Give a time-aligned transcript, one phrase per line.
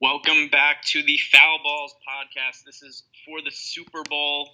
[0.00, 2.62] Welcome back to the Foul Balls podcast.
[2.64, 4.48] This is for the Super Bowl,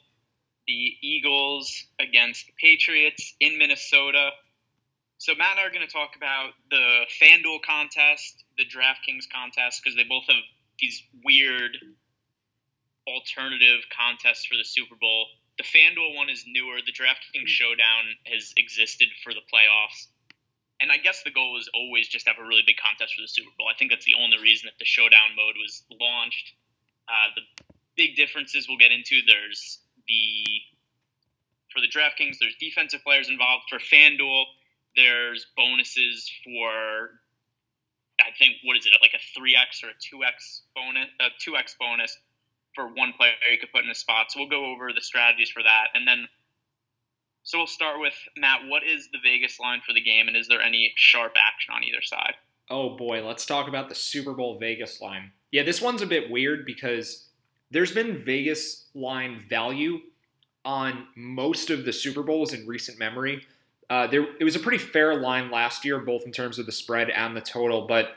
[0.67, 4.31] the Eagles against the Patriots in Minnesota.
[5.19, 9.83] So, Matt and I are going to talk about the FanDuel contest, the DraftKings contest,
[9.85, 10.41] because they both have
[10.81, 11.77] these weird
[13.07, 15.27] alternative contests for the Super Bowl.
[15.59, 16.79] The FanDuel one is newer.
[16.81, 20.09] The DraftKings Showdown has existed for the playoffs
[20.85, 23.33] and I guess the goal was always just have a really big contest for the
[23.33, 23.73] Super Bowl.
[23.73, 26.53] I think that's the only reason that the showdown mode was launched.
[27.09, 29.25] Uh, the big differences we'll get into.
[29.25, 30.45] There's the
[31.73, 33.65] for the DraftKings, there's defensive players involved.
[33.73, 34.45] For FanDuel,
[34.95, 37.17] there's bonuses for
[38.21, 41.33] I think what is it like a three x or a two x bonus, a
[41.41, 42.13] two x bonus
[42.77, 44.29] for one player you could put in a spot.
[44.29, 46.29] So we'll go over the strategies for that, and then
[47.45, 48.63] so we'll start with Matt.
[48.67, 51.85] What is the Vegas line for the game, and is there any sharp action on
[51.85, 52.35] either side?
[52.71, 55.33] Oh boy, let's talk about the Super Bowl Vegas line.
[55.53, 57.29] Yeah, this one's a bit weird because
[57.71, 60.01] there's been Vegas line value
[60.65, 63.47] on most of the Super Bowls in recent memory.
[63.91, 66.73] Uh, there, it was a pretty fair line last year, both in terms of the
[66.73, 67.87] spread and the total.
[67.87, 68.17] But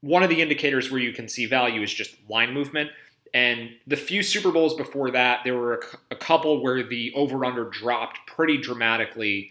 [0.00, 2.90] one of the indicators where you can see value is just line movement.
[3.34, 7.44] And the few Super Bowls before that, there were a, a couple where the over
[7.44, 9.50] under dropped pretty dramatically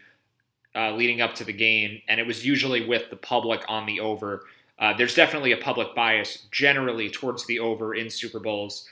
[0.74, 4.00] uh, leading up to the game, and it was usually with the public on the
[4.00, 4.46] over.
[4.80, 8.88] Uh, there's definitely a public bias generally towards the over in Super Bowls.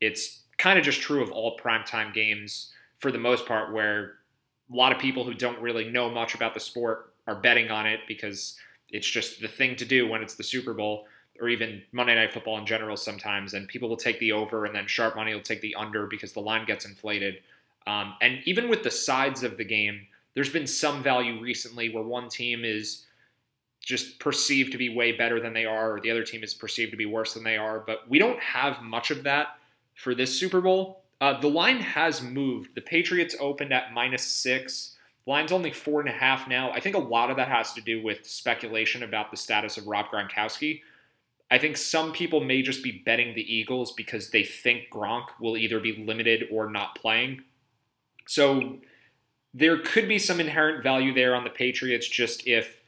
[0.00, 4.16] It's kind of just true of all primetime games for the most part, where
[4.70, 7.86] a lot of people who don't really know much about the sport are betting on
[7.86, 8.58] it because
[8.90, 11.06] it's just the thing to do when it's the Super Bowl
[11.40, 14.74] or even Monday Night Football in general sometimes, and people will take the over, and
[14.74, 17.40] then sharp money will take the under because the line gets inflated.
[17.86, 22.04] Um, and even with the sides of the game, there's been some value recently where
[22.04, 23.04] one team is
[23.80, 26.90] just perceived to be way better than they are, or the other team is perceived
[26.90, 27.80] to be worse than they are.
[27.80, 29.58] But we don't have much of that
[29.94, 31.02] for this Super Bowl.
[31.20, 32.74] Uh, the line has moved.
[32.74, 34.96] The Patriots opened at minus six.
[35.24, 36.70] The line's only four and a half now.
[36.70, 39.86] I think a lot of that has to do with speculation about the status of
[39.86, 40.80] Rob Gronkowski.
[41.50, 45.56] I think some people may just be betting the Eagles because they think Gronk will
[45.56, 47.42] either be limited or not playing.
[48.26, 48.78] So
[49.52, 52.82] there could be some inherent value there on the Patriots just if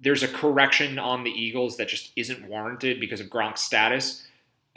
[0.00, 4.24] there's a correction on the Eagles that just isn't warranted because of Gronk's status.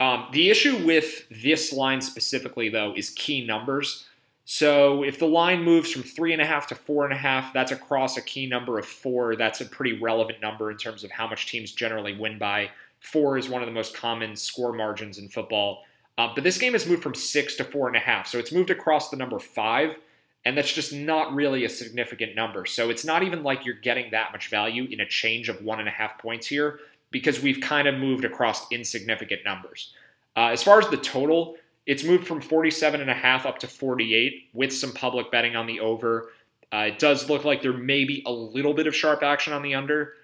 [0.00, 4.06] Um, the issue with this line specifically, though, is key numbers.
[4.44, 7.52] So if the line moves from three and a half to four and a half,
[7.52, 9.36] that's across a key number of four.
[9.36, 12.70] That's a pretty relevant number in terms of how much teams generally win by.
[13.02, 15.84] Four is one of the most common score margins in football.
[16.18, 18.26] Uh, but this game has moved from six to four and a half.
[18.28, 19.96] So it's moved across the number five,
[20.44, 22.64] and that's just not really a significant number.
[22.64, 25.80] So it's not even like you're getting that much value in a change of one
[25.80, 26.80] and a half points here
[27.10, 29.92] because we've kind of moved across insignificant numbers.
[30.36, 33.66] Uh, as far as the total, it's moved from 47 and a half up to
[33.66, 36.30] 48 with some public betting on the over.
[36.72, 39.62] Uh, it does look like there may be a little bit of sharp action on
[39.62, 40.14] the under.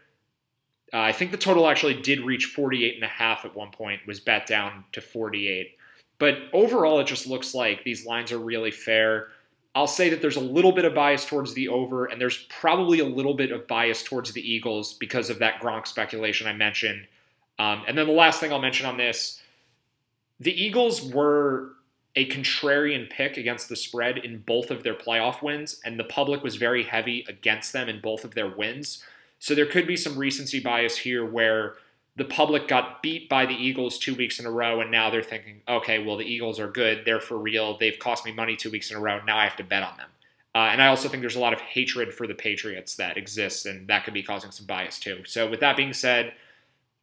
[0.92, 4.06] Uh, I think the total actually did reach 48 and a half at one point,
[4.06, 5.76] was bet down to 48.
[6.18, 9.28] But overall, it just looks like these lines are really fair.
[9.74, 13.00] I'll say that there's a little bit of bias towards the over, and there's probably
[13.00, 17.06] a little bit of bias towards the Eagles because of that Gronk speculation I mentioned.
[17.58, 19.40] Um, and then the last thing I'll mention on this
[20.40, 21.72] the Eagles were
[22.16, 26.42] a contrarian pick against the spread in both of their playoff wins, and the public
[26.42, 29.04] was very heavy against them in both of their wins.
[29.38, 31.74] So there could be some recency bias here where
[32.16, 35.22] the public got beat by the Eagles two weeks in a row, and now they're
[35.22, 37.04] thinking, okay, well, the Eagles are good.
[37.04, 37.78] They're for real.
[37.78, 39.20] They've cost me money two weeks in a row.
[39.24, 40.08] Now I have to bet on them.
[40.54, 43.66] Uh, and I also think there's a lot of hatred for the Patriots that exists,
[43.66, 45.22] and that could be causing some bias too.
[45.24, 46.32] So, with that being said,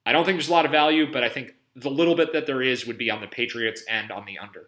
[0.06, 2.46] I don't think there's a lot of value, but I think the little bit that
[2.46, 4.68] there is would be on the Patriots and on the under.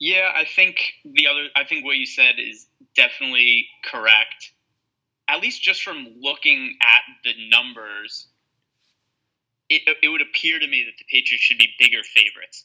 [0.00, 2.66] Yeah, I think the other, I think what you said is
[2.96, 4.53] definitely correct
[5.28, 8.28] at least just from looking at the numbers,
[9.68, 12.64] it, it would appear to me that the Patriots should be bigger favorites.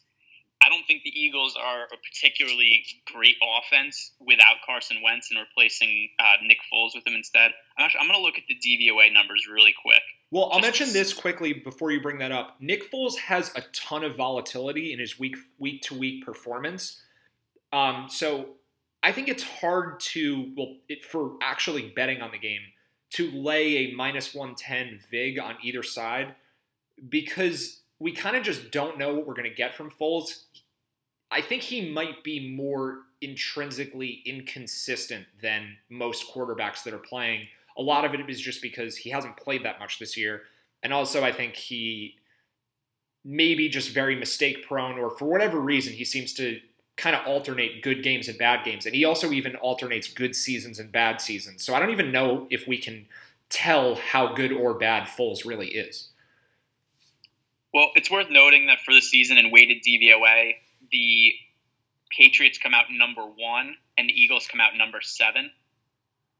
[0.61, 6.09] I don't think the Eagles are a particularly great offense without Carson Wentz and replacing
[6.19, 7.51] uh, Nick Foles with him instead.
[7.77, 10.01] I'm, actually, I'm going to look at the DVOA numbers really quick.
[10.31, 12.57] Well, I'll mention this quickly before you bring that up.
[12.59, 17.01] Nick Foles has a ton of volatility in his week week to week performance.
[17.71, 18.55] Um, so
[19.01, 22.61] I think it's hard to well it, for actually betting on the game
[23.11, 26.35] to lay a minus 110 vig on either side
[27.07, 30.43] because we kind of just don't know what we're going to get from Foles.
[31.31, 37.47] I think he might be more intrinsically inconsistent than most quarterbacks that are playing.
[37.77, 40.43] A lot of it is just because he hasn't played that much this year.
[40.83, 42.15] And also, I think he
[43.25, 46.59] maybe just very mistake prone, or for whatever reason, he seems to
[46.99, 48.85] kind of alternate good games and bad games.
[48.85, 51.63] And he also even alternates good seasons and bad seasons.
[51.63, 53.07] So I don't even know if we can
[53.49, 56.09] tell how good or bad Foles really is.
[57.73, 60.55] Well, it's worth noting that for the season in weighted DVOA,
[60.91, 61.33] the
[62.15, 65.51] Patriots come out number one and the Eagles come out number seven.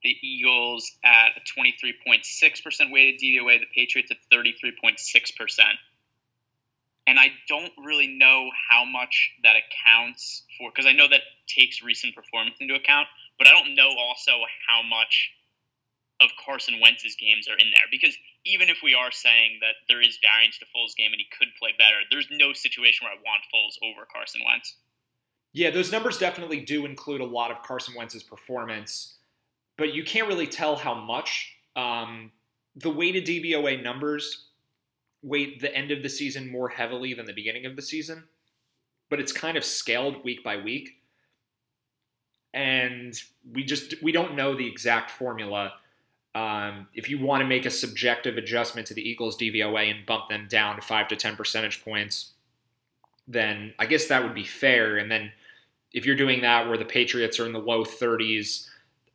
[0.04, 5.60] The Eagles at a 23.6% weighted DVOA, the Patriots at 33.6%.
[7.10, 11.82] And I don't really know how much that accounts for, because I know that takes
[11.82, 13.08] recent performance into account,
[13.40, 14.34] but I don't know also
[14.68, 15.32] how much
[16.22, 17.90] of Carson Wentz's games are in there.
[17.90, 18.16] Because
[18.46, 21.48] even if we are saying that there is variance to Foles' game and he could
[21.58, 24.76] play better, there's no situation where I want Foles over Carson Wentz.
[25.52, 29.16] Yeah, those numbers definitely do include a lot of Carson Wentz's performance,
[29.80, 31.56] but you can't really tell how much.
[31.76, 32.34] Um,
[32.76, 34.49] the weighted DVOA numbers
[35.22, 38.26] weight the end of the season more heavily than the beginning of the season,
[39.10, 40.98] but it's kind of scaled week by week.
[42.54, 43.14] And
[43.52, 45.74] we just we don't know the exact formula.
[46.36, 50.30] Um, if you want to make a subjective adjustment to the Eagles DVOA and bump
[50.30, 52.32] them down five to ten percentage points,
[53.28, 54.98] then I guess that would be fair.
[54.98, 55.32] And then
[55.94, 58.68] if you're doing that where the Patriots are in the low 30s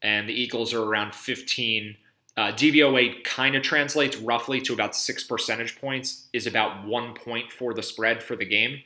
[0.03, 1.97] and the Eagles are around 15,
[2.36, 7.52] uh, DVOA kind of translates roughly to about six percentage points, is about one point
[7.52, 8.81] for the spread for the game.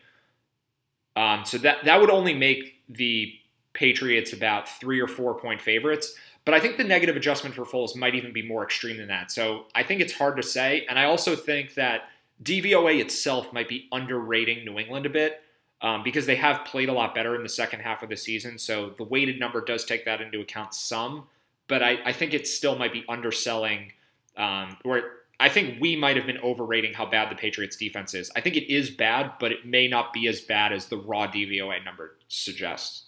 [1.17, 3.35] Um, so that that would only make the
[3.73, 6.15] Patriots about three or four point favorites.
[6.45, 9.31] But I think the negative adjustment for Foles might even be more extreme than that.
[9.31, 10.87] So I think it's hard to say.
[10.89, 12.09] And I also think that
[12.43, 15.43] DVOA itself might be underrating New England a bit
[15.83, 18.59] um, because they have played a lot better in the second half of the season.
[18.59, 21.27] So the weighted number does take that into account some,
[21.69, 23.93] but I, I think it still might be underselling.
[24.37, 25.03] Um, or
[25.41, 28.31] I think we might have been overrating how bad the Patriots defense is.
[28.35, 31.27] I think it is bad, but it may not be as bad as the raw
[31.29, 33.05] DVOA number suggests.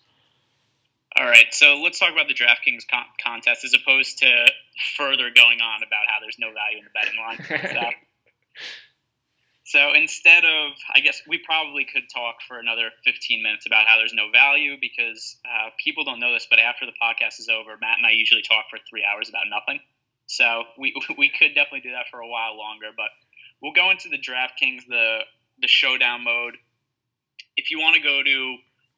[1.17, 4.47] All right, so let's talk about the DraftKings con- contest as opposed to
[4.97, 7.95] further going on about how there's no value in the betting line.
[9.71, 13.99] So, instead of, I guess we probably could talk for another 15 minutes about how
[13.99, 17.79] there's no value because uh, people don't know this, but after the podcast is over,
[17.81, 19.79] Matt and I usually talk for three hours about nothing.
[20.27, 23.11] So we, we could definitely do that for a while longer, but
[23.63, 25.21] we'll go into the DraftKings, the,
[25.63, 26.57] the showdown mode.
[27.57, 28.57] If you want to go to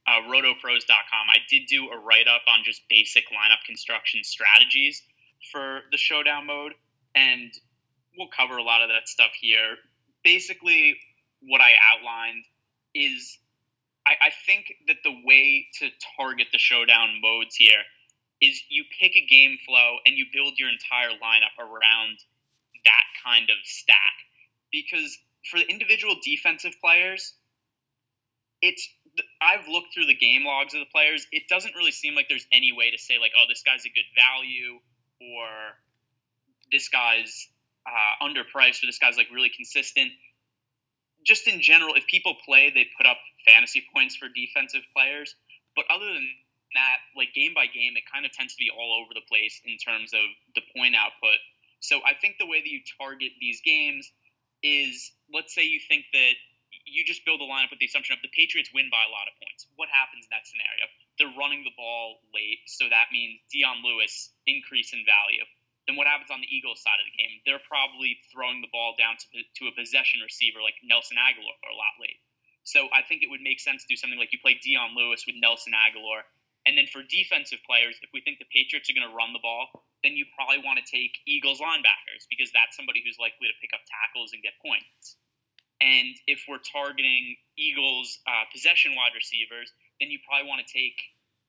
[0.08, 5.02] uh, rotopros.com, I did do a write up on just basic lineup construction strategies
[5.52, 6.72] for the showdown mode,
[7.14, 7.52] and
[8.16, 9.76] we'll cover a lot of that stuff here
[10.24, 10.96] basically
[11.42, 12.44] what I outlined
[12.94, 13.38] is
[14.06, 17.82] I, I think that the way to target the showdown modes here
[18.40, 22.18] is you pick a game flow and you build your entire lineup around
[22.84, 24.16] that kind of stack.
[24.72, 25.16] Because
[25.48, 27.34] for the individual defensive players,
[28.60, 28.88] it's
[29.40, 31.26] I've looked through the game logs of the players.
[31.30, 33.90] It doesn't really seem like there's any way to say like, oh, this guy's a
[33.90, 34.80] good value
[35.20, 35.46] or
[36.72, 37.48] this guy's
[37.86, 40.10] uh, underpriced or this guy's like really consistent.
[41.24, 45.34] Just in general, if people play, they put up fantasy points for defensive players.
[45.74, 46.26] But other than
[46.74, 49.60] that, like game by game, it kind of tends to be all over the place
[49.64, 50.24] in terms of
[50.54, 51.38] the point output.
[51.80, 54.10] So I think the way that you target these games
[54.62, 56.34] is let's say you think that
[56.86, 59.26] you just build a lineup with the assumption of the Patriots win by a lot
[59.30, 59.66] of points.
[59.78, 60.86] What happens in that scenario?
[61.18, 65.46] They're running the ball late, so that means Dion Lewis increase in value
[65.86, 67.42] then what happens on the Eagles side of the game?
[67.42, 71.74] They're probably throwing the ball down to, to a possession receiver like Nelson Agholor a
[71.74, 72.22] lot late.
[72.62, 75.26] So I think it would make sense to do something like you play Dion Lewis
[75.26, 76.22] with Nelson Agholor.
[76.62, 79.42] And then for defensive players, if we think the Patriots are going to run the
[79.42, 79.66] ball,
[80.06, 83.74] then you probably want to take Eagles linebackers because that's somebody who's likely to pick
[83.74, 85.18] up tackles and get points.
[85.82, 90.94] And if we're targeting Eagles uh, possession wide receivers, then you probably want to take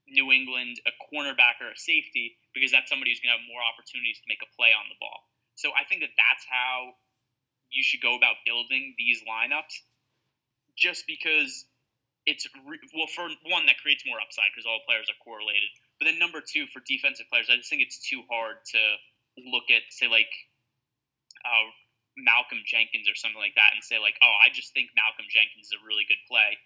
[0.08, 3.64] New England a cornerback or a safety because that's somebody who's going to have more
[3.64, 5.24] opportunities to make a play on the ball.
[5.56, 6.98] So I think that that's how
[7.70, 9.74] you should go about building these lineups,
[10.76, 11.66] just because
[12.26, 12.48] it's
[12.96, 15.70] well for one that creates more upside because all players are correlated.
[16.00, 18.82] But then number two for defensive players, I just think it's too hard to
[19.50, 20.32] look at say like
[21.44, 21.68] uh,
[22.18, 25.72] Malcolm Jenkins or something like that and say like, oh, I just think Malcolm Jenkins
[25.72, 26.58] is a really good play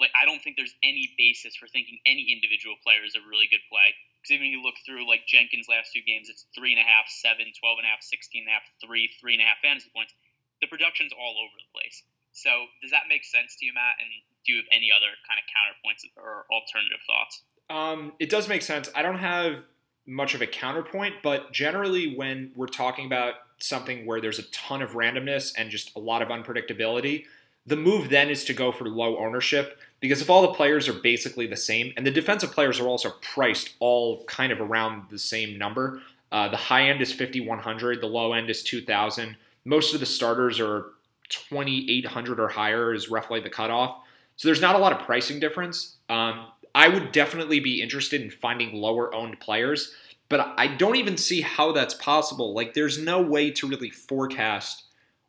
[0.00, 3.46] like I don't think there's any basis for thinking any individual player is a really
[3.50, 3.94] good play.
[4.18, 6.86] Because even if you look through like Jenkins' last two games, it's three and a
[6.86, 9.60] half, seven, 12 and a half, 16 and a half, three, three and a half
[9.60, 10.16] fantasy points.
[10.64, 12.02] The production's all over the place.
[12.32, 12.50] So
[12.82, 14.00] does that make sense to you, Matt?
[14.00, 14.08] And
[14.42, 17.42] do you have any other kind of counterpoints or alternative thoughts?
[17.70, 18.90] Um, it does make sense.
[18.94, 19.62] I don't have
[20.06, 24.82] much of a counterpoint, but generally when we're talking about something where there's a ton
[24.82, 27.24] of randomness and just a lot of unpredictability,
[27.66, 30.92] the move then is to go for low ownership because if all the players are
[30.92, 35.18] basically the same, and the defensive players are also priced all kind of around the
[35.18, 39.34] same number, uh, the high end is 5,100, the low end is 2,000.
[39.64, 40.90] Most of the starters are
[41.30, 43.96] 2,800 or higher, is roughly the cutoff.
[44.36, 45.96] So there's not a lot of pricing difference.
[46.10, 49.94] Um, I would definitely be interested in finding lower owned players,
[50.28, 52.52] but I don't even see how that's possible.
[52.52, 54.82] Like, there's no way to really forecast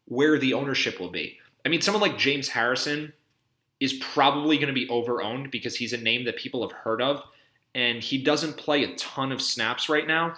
[0.06, 1.38] where the ownership will be.
[1.66, 3.12] I mean, someone like James Harrison
[3.80, 7.24] is probably going to be overowned because he's a name that people have heard of,
[7.74, 10.36] and he doesn't play a ton of snaps right now.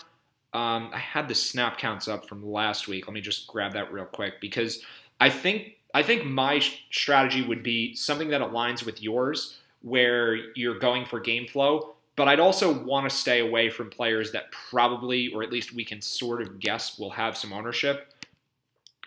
[0.53, 3.07] Um, I had the snap counts up from last week.
[3.07, 4.81] Let me just grab that real quick because
[5.19, 10.79] I think I think my strategy would be something that aligns with yours, where you're
[10.79, 11.93] going for game flow.
[12.15, 15.85] But I'd also want to stay away from players that probably, or at least we
[15.85, 18.11] can sort of guess, will have some ownership.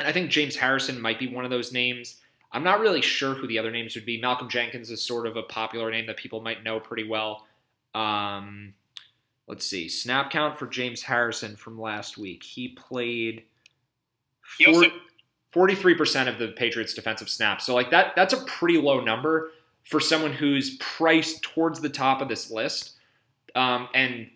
[0.01, 2.17] And I think James Harrison might be one of those names.
[2.53, 4.19] I'm not really sure who the other names would be.
[4.19, 7.47] Malcolm Jenkins is sort of a popular name that people might know pretty well.
[7.95, 8.73] Um,
[9.47, 9.91] let's see.
[9.91, 12.43] Snap count for James Harrison from last week.
[12.43, 13.45] He played.
[14.59, 14.87] He also
[15.55, 17.67] 43% of the Patriots defensive snaps.
[17.67, 19.51] So like that that's a pretty low number
[19.85, 22.93] for someone who's priced towards the top of this list.
[23.55, 24.31] Um, and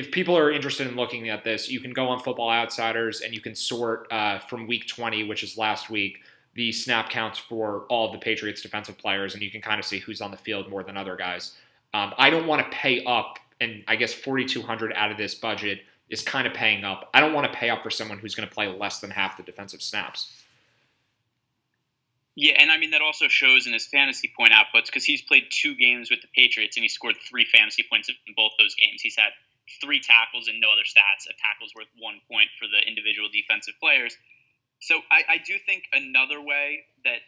[0.00, 3.34] if people are interested in looking at this, you can go on Football Outsiders and
[3.34, 6.20] you can sort uh, from week 20, which is last week,
[6.54, 9.84] the snap counts for all of the Patriots defensive players, and you can kind of
[9.84, 11.52] see who's on the field more than other guys.
[11.92, 15.80] Um, I don't want to pay up, and I guess 4,200 out of this budget
[16.08, 17.10] is kind of paying up.
[17.12, 19.36] I don't want to pay up for someone who's going to play less than half
[19.36, 20.32] the defensive snaps.
[22.36, 25.44] Yeah, and I mean that also shows in his fantasy point outputs because he's played
[25.50, 29.02] two games with the Patriots and he scored three fantasy points in both those games.
[29.02, 29.32] He's had
[29.80, 31.30] three tackles and no other stats.
[31.30, 34.16] A tackle's worth one point for the individual defensive players.
[34.80, 37.20] So I, I do think another way that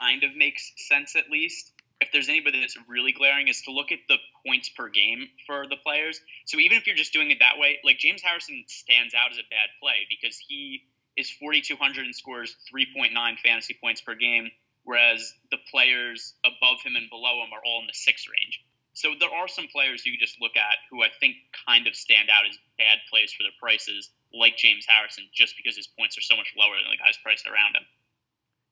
[0.00, 3.92] kind of makes sense, at least, if there's anybody that's really glaring, is to look
[3.92, 4.16] at the
[4.46, 6.20] points per game for the players.
[6.46, 9.38] So even if you're just doing it that way, like James Harrison stands out as
[9.38, 10.84] a bad play because he
[11.16, 14.50] is 4,200 and scores 3.9 fantasy points per game,
[14.84, 18.60] whereas the players above him and below him are all in the six range.
[18.96, 21.36] So there are some players you just look at who I think
[21.68, 25.76] kind of stand out as bad plays for their prices, like James Harrison, just because
[25.76, 27.82] his points are so much lower than the guys priced around him.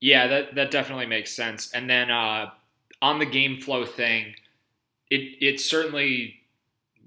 [0.00, 1.70] Yeah, that that definitely makes sense.
[1.72, 2.50] And then uh,
[3.02, 4.34] on the game flow thing,
[5.10, 6.36] it it certainly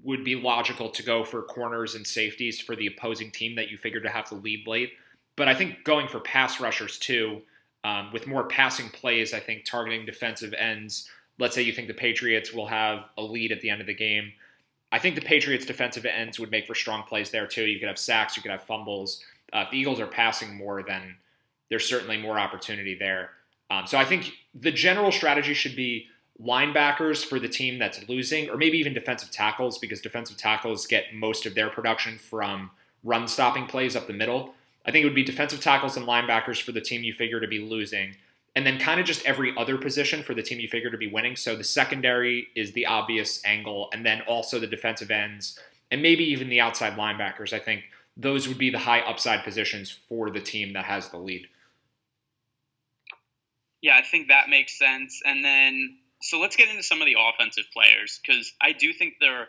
[0.04, 3.78] would be logical to go for corners and safeties for the opposing team that you
[3.78, 4.92] figure to have to lead late.
[5.34, 7.42] But I think going for pass rushers too,
[7.82, 11.10] um, with more passing plays, I think targeting defensive ends.
[11.38, 13.94] Let's say you think the Patriots will have a lead at the end of the
[13.94, 14.32] game.
[14.90, 17.64] I think the Patriots' defensive ends would make for strong plays there too.
[17.64, 19.22] You could have sacks, you could have fumbles.
[19.52, 21.16] Uh, if the Eagles are passing more, then
[21.68, 23.30] there's certainly more opportunity there.
[23.70, 26.06] Um, so I think the general strategy should be
[26.42, 31.14] linebackers for the team that's losing, or maybe even defensive tackles, because defensive tackles get
[31.14, 32.70] most of their production from
[33.04, 34.54] run stopping plays up the middle.
[34.86, 37.48] I think it would be defensive tackles and linebackers for the team you figure to
[37.48, 38.16] be losing,
[38.54, 41.06] and then kind of just every other position for the team you figure to be
[41.06, 41.36] winning.
[41.36, 45.58] So the secondary is the obvious angle, and then also the defensive ends,
[45.90, 47.52] and maybe even the outside linebackers.
[47.52, 47.84] I think
[48.16, 51.46] those would be the high upside positions for the team that has the lead.
[53.80, 55.22] Yeah, I think that makes sense.
[55.24, 59.14] And then, so let's get into some of the offensive players because I do think
[59.20, 59.46] there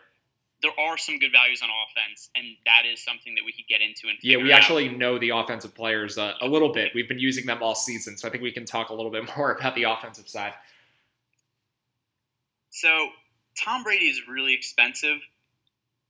[0.62, 3.80] there are some good values on offense, and that is something that we could get
[3.80, 4.08] into.
[4.08, 4.96] And yeah, we actually out.
[4.96, 6.92] know the offensive players uh, a little bit.
[6.94, 9.24] We've been using them all season, so I think we can talk a little bit
[9.36, 10.52] more about the offensive side.
[12.70, 13.08] So
[13.62, 15.18] Tom Brady is really expensive.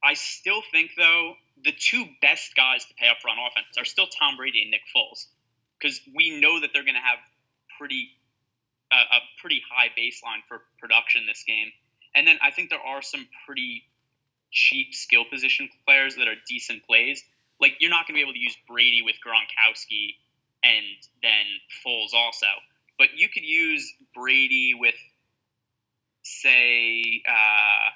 [0.02, 3.84] I still think though the two best guys to pay up for on offense are
[3.84, 5.26] still Tom Brady and Nick Foles
[5.78, 7.18] because we know that they're going to have
[7.78, 8.10] pretty
[8.90, 11.68] uh, a pretty high baseline for production this game.
[12.14, 13.84] And then I think there are some pretty
[14.50, 17.22] cheap skill position players that are decent plays.
[17.60, 20.14] Like you're not going to be able to use Brady with Gronkowski
[20.62, 20.84] and
[21.22, 21.46] then
[21.84, 22.46] Foles also,
[22.98, 24.94] but you could use Brady with,
[26.22, 27.90] say, uh,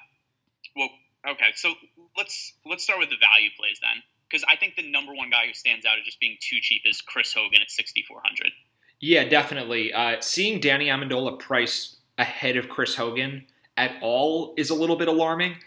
[0.75, 0.89] well,
[1.29, 1.51] okay.
[1.55, 1.73] So
[2.17, 5.47] let's let's start with the value plays then, because I think the number one guy
[5.47, 8.51] who stands out as just being too cheap is Chris Hogan at 6,400.
[8.99, 9.93] Yeah, definitely.
[9.93, 13.45] Uh, seeing Danny Amendola price ahead of Chris Hogan
[13.77, 15.57] at all is a little bit alarming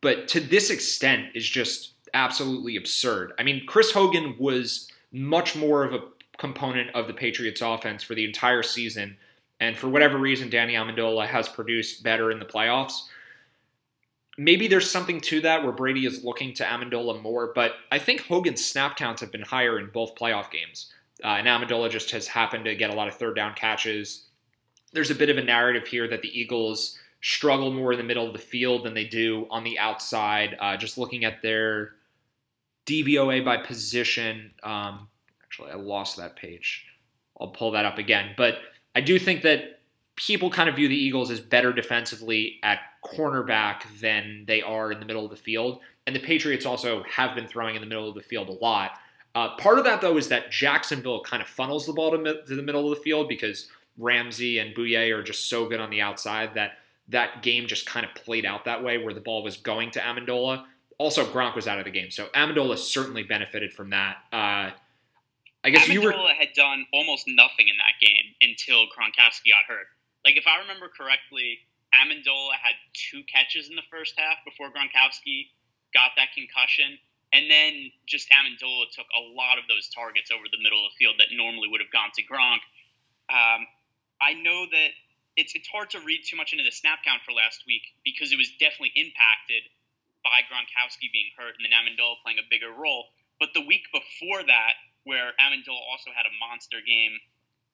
[0.00, 3.32] but to this extent is just absolutely absurd.
[3.38, 6.00] I mean, Chris Hogan was much more of a
[6.38, 9.16] component of the Patriots offense for the entire season.
[9.60, 13.02] And for whatever reason, Danny Amendola has produced better in the playoffs.
[14.36, 18.20] Maybe there's something to that where Brady is looking to Amendola more, but I think
[18.20, 20.92] Hogan's snap counts have been higher in both playoff games.
[21.24, 24.28] Uh, and Amendola just has happened to get a lot of third down catches
[24.92, 28.26] there's a bit of a narrative here that the Eagles struggle more in the middle
[28.26, 30.56] of the field than they do on the outside.
[30.60, 31.92] Uh, just looking at their
[32.86, 34.52] DVOA by position.
[34.62, 35.08] Um,
[35.42, 36.84] actually, I lost that page.
[37.40, 38.34] I'll pull that up again.
[38.36, 38.58] But
[38.94, 39.80] I do think that
[40.16, 44.98] people kind of view the Eagles as better defensively at cornerback than they are in
[44.98, 45.80] the middle of the field.
[46.06, 48.92] And the Patriots also have been throwing in the middle of the field a lot.
[49.34, 52.56] Uh, part of that, though, is that Jacksonville kind of funnels the ball to, to
[52.56, 56.00] the middle of the field because Ramsey and Bouye are just so good on the
[56.00, 56.72] outside that
[57.08, 60.00] that game just kind of played out that way where the ball was going to
[60.00, 60.64] Amendola.
[60.98, 64.16] Also, Gronk was out of the game, so Amendola certainly benefited from that.
[64.32, 64.70] Uh,
[65.64, 69.64] I guess Amendola you were had done almost nothing in that game until Gronkowski got
[69.66, 69.86] hurt.
[70.24, 71.58] Like if I remember correctly,
[71.94, 75.48] Amendola had two catches in the first half before Gronkowski
[75.94, 76.98] got that concussion,
[77.32, 80.96] and then just Amendola took a lot of those targets over the middle of the
[81.00, 82.60] field that normally would have gone to Gronk.
[83.32, 83.64] Um,
[84.20, 84.92] I know that
[85.38, 88.34] it's it's hard to read too much into the snap count for last week because
[88.34, 89.62] it was definitely impacted
[90.26, 93.14] by Gronkowski being hurt and then Amendola playing a bigger role.
[93.38, 94.74] But the week before that,
[95.06, 97.22] where Amendola also had a monster game,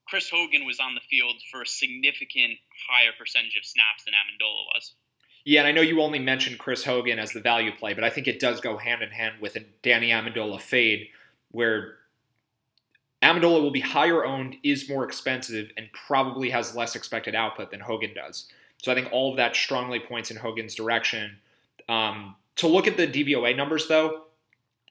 [0.06, 4.68] Chris Hogan was on the field for a significant higher percentage of snaps than Amendola
[4.76, 4.92] was.
[5.48, 8.10] Yeah, and I know you only mentioned Chris Hogan as the value play, but I
[8.10, 11.08] think it does go hand in hand with a Danny Amendola fade,
[11.50, 11.96] where
[13.24, 17.80] Amendola will be higher owned, is more expensive, and probably has less expected output than
[17.80, 18.48] Hogan does.
[18.82, 21.38] So I think all of that strongly points in Hogan's direction.
[21.88, 24.24] Um, to look at the DVOA numbers, though,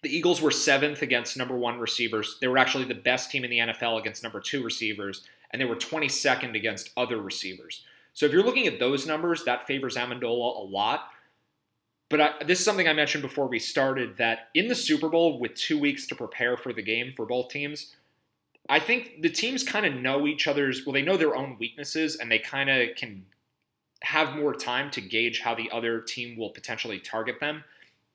[0.02, 2.38] the Eagles were seventh against number one receivers.
[2.42, 5.66] They were actually the best team in the NFL against number two receivers, and they
[5.66, 7.84] were 22nd against other receivers.
[8.14, 11.10] So if you're looking at those numbers, that favors Amendola a lot.
[12.10, 15.40] But I, this is something I mentioned before we started that in the Super Bowl,
[15.40, 17.96] with two weeks to prepare for the game for both teams,
[18.70, 22.16] I think the teams kind of know each other's, well, they know their own weaknesses
[22.16, 23.26] and they kind of can
[24.04, 27.64] have more time to gauge how the other team will potentially target them.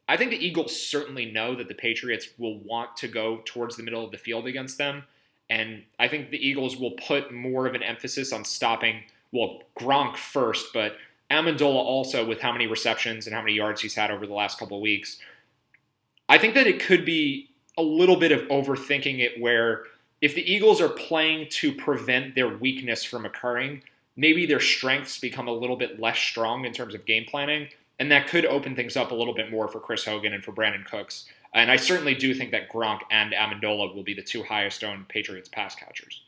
[0.09, 3.83] I think the Eagles certainly know that the Patriots will want to go towards the
[3.83, 5.05] middle of the field against them.
[5.51, 10.17] And I think the Eagles will put more of an emphasis on stopping, well, Gronk
[10.17, 10.97] first, but
[11.31, 14.59] Amendola also with how many receptions and how many yards he's had over the last
[14.59, 15.19] couple of weeks.
[16.29, 19.85] I think that it could be a little bit of overthinking it where
[20.21, 23.83] if the Eagles are playing to prevent their weakness from occurring,
[24.17, 28.11] maybe their strengths become a little bit less strong in terms of game planning, and
[28.11, 30.85] that could open things up a little bit more for Chris Hogan and for Brandin
[30.85, 31.27] Cooks.
[31.55, 35.09] And I certainly do think that Gronk and Amendola will be the two highest owned
[35.09, 36.23] Patriots pass catchers.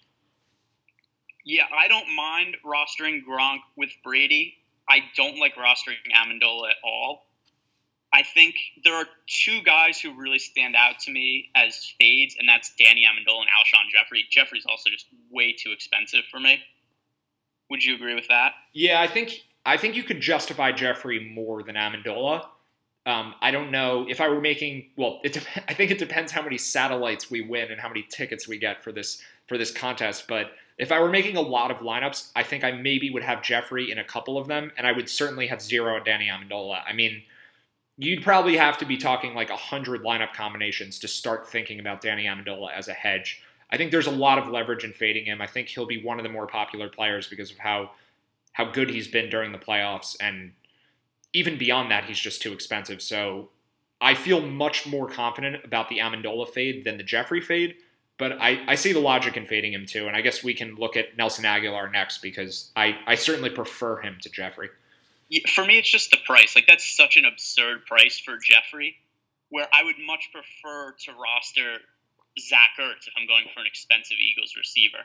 [1.44, 4.54] Yeah, I don't mind rostering Gronk with Brady.
[4.88, 7.26] I don't like rostering Amendola at all.
[8.12, 12.48] I think there are two guys who really stand out to me as fades, and
[12.48, 14.24] that's Danny Amendola and Alshon Jeffery.
[14.30, 16.60] Jeffery's also just way too expensive for me.
[17.70, 18.54] Would you agree with that?
[18.72, 22.46] Yeah, I think I think you could justify Jeffery more than Amendola.
[23.06, 24.90] Um, I don't know if I were making.
[24.96, 25.36] Well, it
[25.68, 28.82] I think it depends how many satellites we win and how many tickets we get
[28.82, 30.24] for this for this contest.
[30.26, 33.42] But if I were making a lot of lineups, I think I maybe would have
[33.42, 36.80] Jeffery in a couple of them, and I would certainly have zero Danny Amendola.
[36.84, 37.22] I mean
[38.00, 42.24] you'd probably have to be talking like 100 lineup combinations to start thinking about Danny
[42.24, 43.42] Amendola as a hedge.
[43.70, 45.42] I think there's a lot of leverage in fading him.
[45.42, 47.90] I think he'll be one of the more popular players because of how
[48.52, 50.52] how good he's been during the playoffs and
[51.32, 53.00] even beyond that he's just too expensive.
[53.00, 53.50] So
[54.00, 57.76] I feel much more confident about the Amendola fade than the Jeffery fade,
[58.18, 60.08] but I, I see the logic in fading him too.
[60.08, 64.00] And I guess we can look at Nelson Agholor next because I, I certainly prefer
[64.00, 64.70] him to Jeffery
[65.48, 66.54] for me, it's just the price.
[66.54, 68.96] Like that's such an absurd price for Jeffery,
[69.50, 71.78] where I would much prefer to roster
[72.38, 75.04] Zach Ertz if I'm going for an expensive Eagles receiver.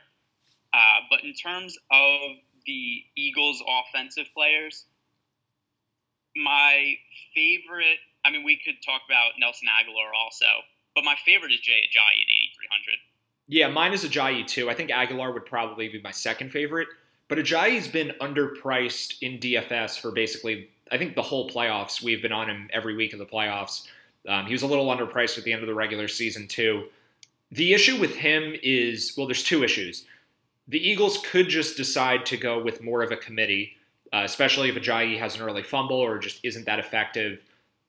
[0.74, 4.86] Uh, but in terms of the Eagles' offensive players,
[6.36, 6.96] my
[7.34, 8.00] favorite.
[8.26, 10.46] I mean, we could talk about Nelson Agholor also,
[10.96, 12.98] but my favorite is Jay Ajayi at 8,300.
[13.48, 14.70] Yeah, mine is Ajayi too.
[14.70, 16.88] I think Agholor would probably be my second favorite.
[17.28, 22.02] But Ajayi's been underpriced in DFS for basically, I think, the whole playoffs.
[22.02, 23.88] We've been on him every week of the playoffs.
[24.28, 26.86] Um, he was a little underpriced at the end of the regular season, too.
[27.52, 30.06] The issue with him is well, there's two issues.
[30.68, 33.78] The Eagles could just decide to go with more of a committee,
[34.12, 37.42] uh, especially if Ajayi has an early fumble or just isn't that effective.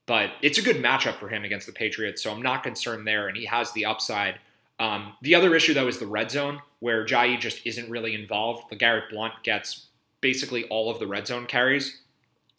[0.06, 3.28] But it's a good matchup for him against the Patriots, so I'm not concerned there,
[3.28, 4.38] and he has the upside.
[4.78, 8.70] Um, the other issue, though, is the red zone, where Jai just isn't really involved.
[8.70, 9.86] LeGarrette Blunt gets
[10.20, 12.02] basically all of the red zone carries,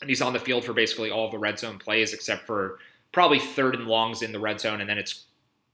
[0.02, 2.80] and he's on the field for basically all of the red zone plays, except for
[3.12, 5.26] probably third and longs in the red zone, and then it's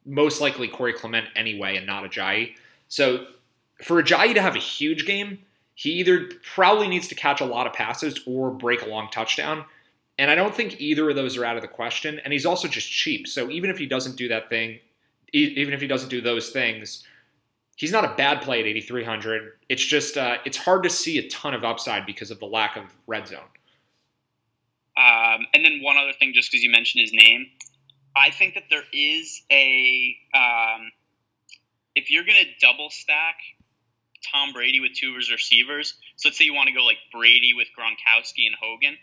[0.06, 2.56] most likely Corey Clement anyway, and not Ajayi.
[2.88, 3.26] So
[3.82, 5.40] for Ajayi to have a huge game,
[5.76, 9.66] he either probably needs to catch a lot of passes or break a long touchdown.
[10.20, 12.20] And I don't think either of those are out of the question.
[12.20, 13.28] And he's also just cheap.
[13.28, 14.80] So even if he doesn't do that thing,
[15.34, 17.04] even if he doesn't do those things,
[17.76, 19.54] he's not a bad play at 8,300.
[19.68, 22.78] It's just, uh, it's hard to see a ton of upside because of the lack
[22.78, 23.40] of red zone.
[24.96, 27.48] Um, and then one other thing, just because you mentioned his name,
[28.16, 30.92] I think that there is a, um,
[31.96, 33.38] if you're going to double stack
[34.32, 37.68] Tom Brady with two receivers, so let's say you want to go like Brady with
[37.78, 38.96] Gronkowski and Hogan,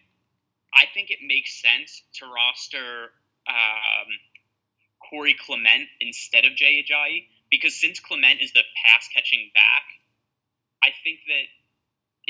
[0.72, 3.10] I think it makes sense to roster
[3.48, 4.06] um,
[5.10, 9.84] Corey Clement instead of Jay Ajayi because since Clement is the pass catching back,
[10.80, 11.46] I think that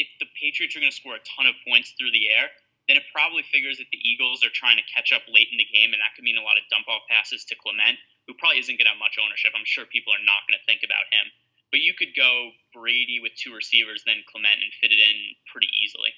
[0.00, 2.48] if the Patriots are going to score a ton of points through the air,
[2.88, 5.68] then it probably figures that the Eagles are trying to catch up late in the
[5.68, 8.58] game, and that could mean a lot of dump off passes to Clement, who probably
[8.58, 9.52] isn't going to have much ownership.
[9.54, 11.30] I'm sure people are not going to think about him.
[11.70, 15.16] But you could go Brady with two receivers, then Clement, and fit it in
[15.52, 16.10] pretty easily.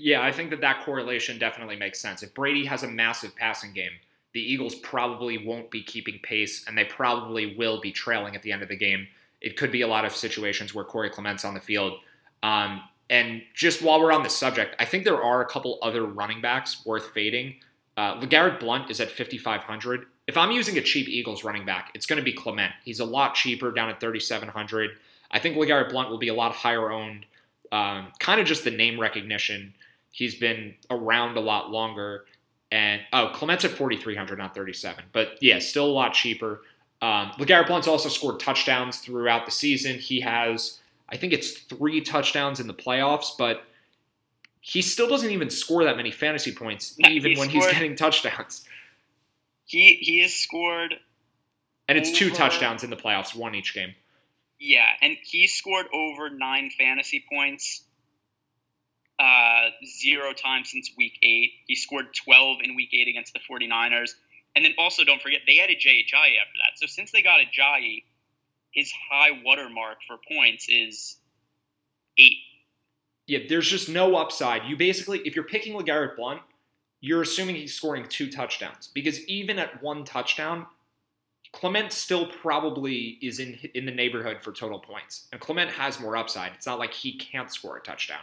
[0.00, 2.24] Yeah, I think that that correlation definitely makes sense.
[2.24, 4.02] If Brady has a massive passing game,
[4.32, 8.52] the Eagles probably won't be keeping pace, and they probably will be trailing at the
[8.52, 9.06] end of the game.
[9.40, 11.94] It could be a lot of situations where Corey Clement's on the field.
[12.42, 16.04] Um, and just while we're on the subject, I think there are a couple other
[16.04, 17.56] running backs worth fading.
[17.96, 20.06] Uh, LeGarrette Blunt is at 5,500.
[20.28, 22.72] If I'm using a cheap Eagles running back, it's going to be Clement.
[22.84, 24.90] He's a lot cheaper down at 3,700.
[25.32, 27.26] I think LeGarrette Blunt will be a lot higher owned.
[27.72, 29.74] Um, kind of just the name recognition.
[30.12, 32.26] He's been around a lot longer.
[32.72, 35.04] And oh, Clement's at 4,300, not 37.
[35.12, 36.62] But yeah, still a lot cheaper.
[37.02, 39.98] Um, LeGarrette Blunt's also scored touchdowns throughout the season.
[39.98, 40.78] He has,
[41.08, 43.64] I think it's three touchdowns in the playoffs, but
[44.60, 48.64] he still doesn't even score that many fantasy points, even when scored, he's getting touchdowns.
[49.64, 50.96] He he has scored,
[51.88, 53.94] and it's over, two touchdowns in the playoffs, one each game.
[54.58, 57.84] Yeah, and he scored over nine fantasy points
[59.20, 61.52] uh, zero times since week eight.
[61.66, 64.12] He scored 12 in week eight against the 49ers.
[64.56, 66.76] And then also, don't forget, they added Jay Ajayi after that.
[66.76, 68.04] So since they got Ajayi,
[68.72, 71.16] his high watermark for points is
[72.18, 72.38] eight.
[73.26, 74.64] Yeah, there's just no upside.
[74.64, 76.40] You basically, if you're picking LeGarrette Blunt,
[77.00, 80.66] you're assuming he's scoring two touchdowns because even at one touchdown,
[81.52, 86.16] Clement still probably is in in the neighborhood for total points, and Clement has more
[86.16, 86.52] upside.
[86.54, 88.20] It's not like he can't score a touchdown.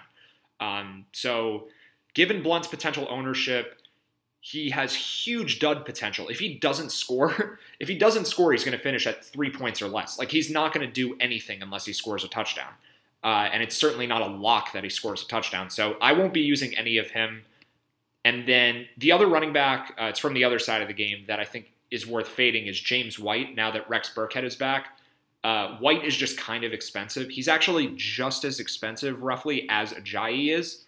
[0.60, 1.67] Um, so,
[2.13, 3.80] given Blunt's potential ownership,
[4.41, 6.30] he has huge dud potential.
[6.30, 9.82] If he doesn't score, if he doesn't score, he's going to finish at three points
[9.82, 10.17] or less.
[10.17, 12.72] Like he's not going to do anything unless he scores a touchdown.
[13.24, 15.70] Uh, and it's certainly not a lock that he scores a touchdown.
[15.70, 17.43] So I won't be using any of him.
[18.24, 21.26] And then the other running back, uh, it's from the other side of the game
[21.28, 23.56] that I think is worth fading is James White.
[23.56, 24.96] Now that Rex Burkhead is back,
[25.47, 27.29] uh, White is just kind of expensive.
[27.29, 30.83] He's actually just as expensive, roughly, as Ajayi is.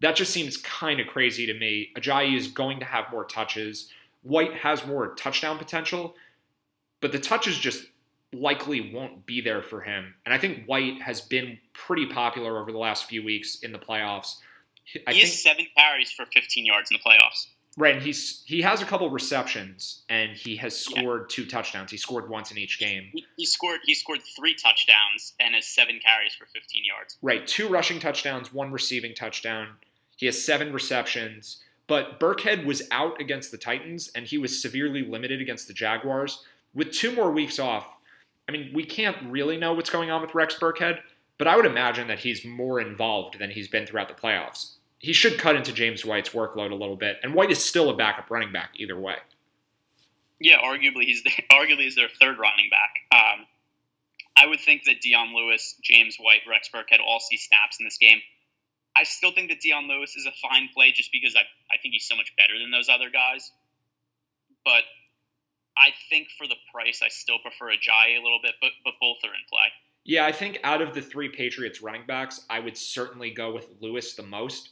[0.00, 1.90] That just seems kind of crazy to me.
[1.96, 3.88] Ajayi is going to have more touches.
[4.22, 6.16] White has more touchdown potential,
[7.00, 7.86] but the touches just
[8.32, 10.12] likely won't be there for him.
[10.24, 13.78] And I think White has been pretty popular over the last few weeks in the
[13.78, 14.38] playoffs.
[15.06, 17.46] I he has seven carries for 15 yards in the playoffs.
[17.76, 21.34] Right, and he's he has a couple receptions and he has scored yeah.
[21.36, 21.90] two touchdowns.
[21.90, 23.10] He scored once in each game.
[23.12, 27.16] He, he, scored he scored three touchdowns and has seven carries for 15 yards.
[27.22, 29.68] Right, two rushing touchdowns, one receiving touchdown.
[30.16, 31.62] He has seven receptions.
[31.86, 36.44] But Burkhead was out against the Titans and he was severely limited against the Jaguars.
[36.72, 37.86] With two more weeks off,
[38.48, 41.00] I mean, we can't really know what's going on with Rex Burkhead,
[41.36, 45.14] but I would imagine that he's more involved than he's been throughout the playoffs he
[45.14, 47.16] should cut into James White's workload a little bit.
[47.22, 49.16] And White is still a backup running back either way.
[50.38, 53.00] Yeah, arguably he's the, arguably is their third running back.
[53.10, 53.46] Um,
[54.36, 57.96] I would think that Dion Lewis, James White, Rex Burkhead all see snaps in this
[57.96, 58.20] game.
[58.94, 61.40] I still think that Dion Lewis is a fine play just because I,
[61.72, 63.50] I think he's so much better than those other guys.
[64.64, 64.84] But
[65.78, 69.18] I think for the price, I still prefer Ajayi a little bit, but but both
[69.24, 69.72] are in play.
[70.04, 73.68] Yeah, I think out of the three Patriots running backs, I would certainly go with
[73.80, 74.70] Lewis the most.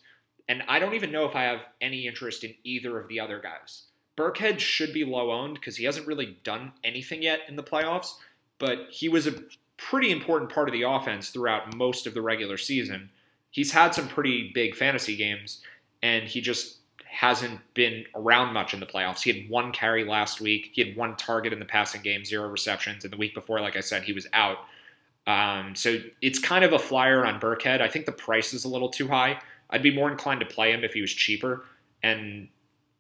[0.49, 3.41] And I don't even know if I have any interest in either of the other
[3.41, 3.83] guys.
[4.17, 8.15] Burkhead should be low owned because he hasn't really done anything yet in the playoffs,
[8.59, 9.35] but he was a
[9.77, 13.11] pretty important part of the offense throughout most of the regular season.
[13.51, 15.63] He's had some pretty big fantasy games,
[16.03, 19.23] and he just hasn't been around much in the playoffs.
[19.23, 22.49] He had one carry last week, he had one target in the passing game, zero
[22.49, 24.59] receptions, and the week before, like I said, he was out.
[25.27, 27.81] Um, so it's kind of a flyer on Burkhead.
[27.81, 29.41] I think the price is a little too high.
[29.71, 31.65] I'd be more inclined to play him if he was cheaper.
[32.03, 32.49] And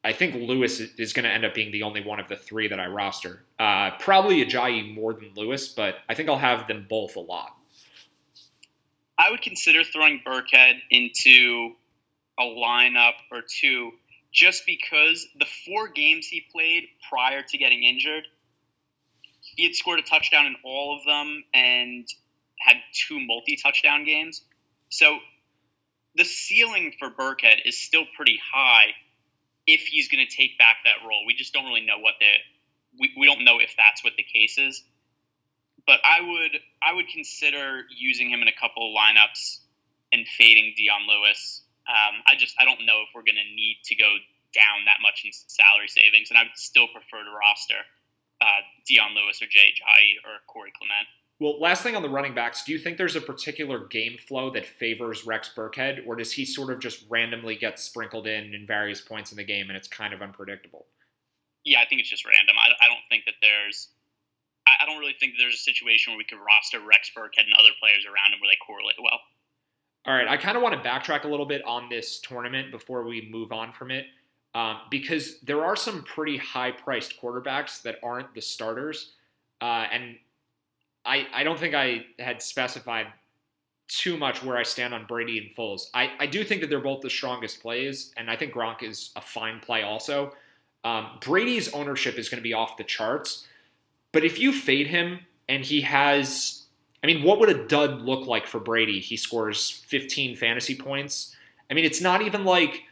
[0.04, 2.68] I think Lewis is going to end up being the only one of the three
[2.68, 3.44] that I roster.
[3.58, 7.56] Uh, probably Ajayi more than Lewis, but I think I'll have them both a lot.
[9.18, 11.72] I would consider throwing Burkhead into
[12.38, 13.92] a lineup or two
[14.32, 18.28] just because the four games he played prior to getting injured,
[19.40, 22.06] he had scored a touchdown in all of them and
[22.60, 24.42] had two multi touchdown games.
[24.90, 25.18] So
[26.18, 28.88] the ceiling for Burkhead is still pretty high
[29.66, 31.22] if he's going to take back that role.
[31.24, 32.26] We just don't really know what the
[32.98, 34.82] we, we don't know if that's what the case is.
[35.86, 39.60] But I would I would consider using him in a couple of lineups
[40.12, 41.62] and fading Dion Lewis.
[41.88, 44.10] Um, I just I don't know if we're going to need to go
[44.52, 47.80] down that much in salary savings, and I would still prefer to roster
[48.42, 51.08] uh, Dion Lewis or Jay Ajayi or Corey Clement.
[51.40, 54.50] Well, last thing on the running backs, do you think there's a particular game flow
[54.50, 58.66] that favors Rex Burkhead, or does he sort of just randomly get sprinkled in in
[58.66, 60.86] various points in the game and it's kind of unpredictable?
[61.64, 62.56] Yeah, I think it's just random.
[62.58, 63.88] I, I don't think that there's.
[64.66, 67.54] I, I don't really think there's a situation where we could roster Rex Burkhead and
[67.58, 69.20] other players around him where they correlate well.
[70.06, 73.04] All right, I kind of want to backtrack a little bit on this tournament before
[73.04, 74.06] we move on from it,
[74.54, 79.12] um, because there are some pretty high-priced quarterbacks that aren't the starters,
[79.60, 80.16] uh, and
[81.04, 83.06] I, I don't think I had specified
[83.88, 85.86] too much where I stand on Brady and Foles.
[85.94, 89.10] I, I do think that they're both the strongest plays, and I think Gronk is
[89.16, 90.34] a fine play also.
[90.84, 93.46] Um, Brady's ownership is going to be off the charts,
[94.12, 96.66] but if you fade him and he has,
[97.02, 99.00] I mean, what would a dud look like for Brady?
[99.00, 101.34] He scores 15 fantasy points.
[101.70, 102.82] I mean, it's not even like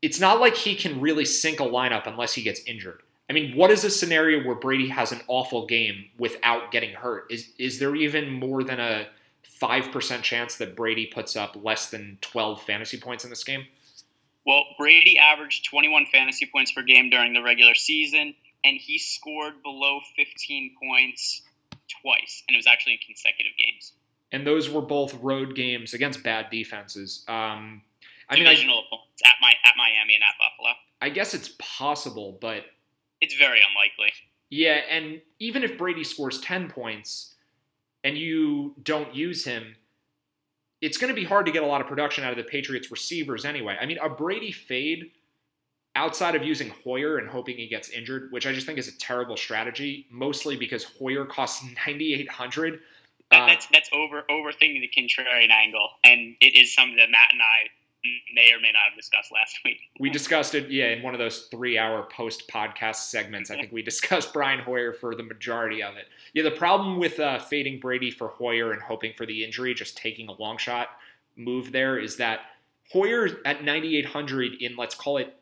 [0.00, 3.02] it's not like he can really sink a lineup unless he gets injured.
[3.30, 7.30] I mean, what is a scenario where Brady has an awful game without getting hurt?
[7.30, 9.08] Is is there even more than a
[9.42, 13.66] five percent chance that Brady puts up less than twelve fantasy points in this game?
[14.46, 19.62] Well, Brady averaged 21 fantasy points per game during the regular season, and he scored
[19.62, 21.42] below 15 points
[22.00, 23.92] twice, and it was actually in consecutive games.
[24.32, 27.24] And those were both road games against bad defenses.
[27.28, 27.82] Um,
[28.30, 30.74] I mean, divisional opponents at my at Miami and at Buffalo.
[31.02, 32.64] I guess it's possible, but
[33.20, 34.12] it's very unlikely.
[34.50, 37.34] Yeah, and even if Brady scores 10 points
[38.04, 39.76] and you don't use him,
[40.80, 42.90] it's going to be hard to get a lot of production out of the Patriots
[42.90, 43.76] receivers anyway.
[43.80, 45.10] I mean, a Brady fade
[45.96, 48.96] outside of using Hoyer and hoping he gets injured, which I just think is a
[48.98, 52.80] terrible strategy, mostly because Hoyer costs 9800
[53.30, 57.32] that, uh, that's that's over overthinking the contrarian angle, and it is something that Matt
[57.32, 57.68] and I
[58.34, 59.78] may or may not have discussed last week.
[59.98, 63.50] We discussed it, yeah, in one of those three-hour post-podcast segments.
[63.50, 66.06] I think we discussed Brian Hoyer for the majority of it.
[66.34, 69.96] Yeah, the problem with uh, fading Brady for Hoyer and hoping for the injury, just
[69.96, 70.88] taking a long shot
[71.36, 72.40] move there, is that
[72.92, 75.34] Hoyer at 9,800 in let's call it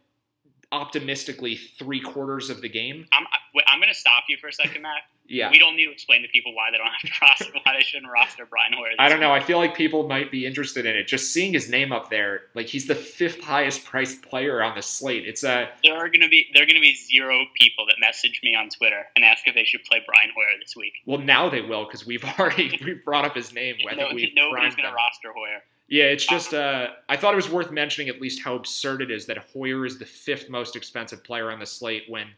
[0.72, 3.06] optimistically three quarters of the game.
[3.12, 3.65] I'm, I'm going to
[3.96, 5.02] stop you for a second, Matt.
[5.28, 5.50] Yeah.
[5.50, 7.82] We don't need to explain to people why they don't have to roster, why they
[7.82, 8.92] shouldn't roster Brian Hoyer.
[8.96, 9.32] I don't know.
[9.32, 11.08] I feel like people might be interested in it.
[11.08, 14.82] Just seeing his name up there, like he's the fifth highest priced player on the
[14.82, 15.26] slate.
[15.26, 15.68] It's a.
[15.82, 18.68] There are going to be there are to be zero people that message me on
[18.68, 20.92] Twitter and ask if they should play Brian Hoyer this week.
[21.06, 23.76] Well, now they will because we've already we brought up his name.
[23.90, 25.62] I no, we've nobody's going to roster Hoyer.
[25.88, 29.10] Yeah, it's just uh, I thought it was worth mentioning at least how absurd it
[29.10, 32.28] is that Hoyer is the fifth most expensive player on the slate when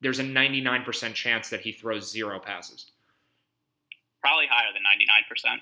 [0.00, 2.90] there's a 99% chance that he throws zero passes.
[4.20, 5.58] Probably higher than 99%.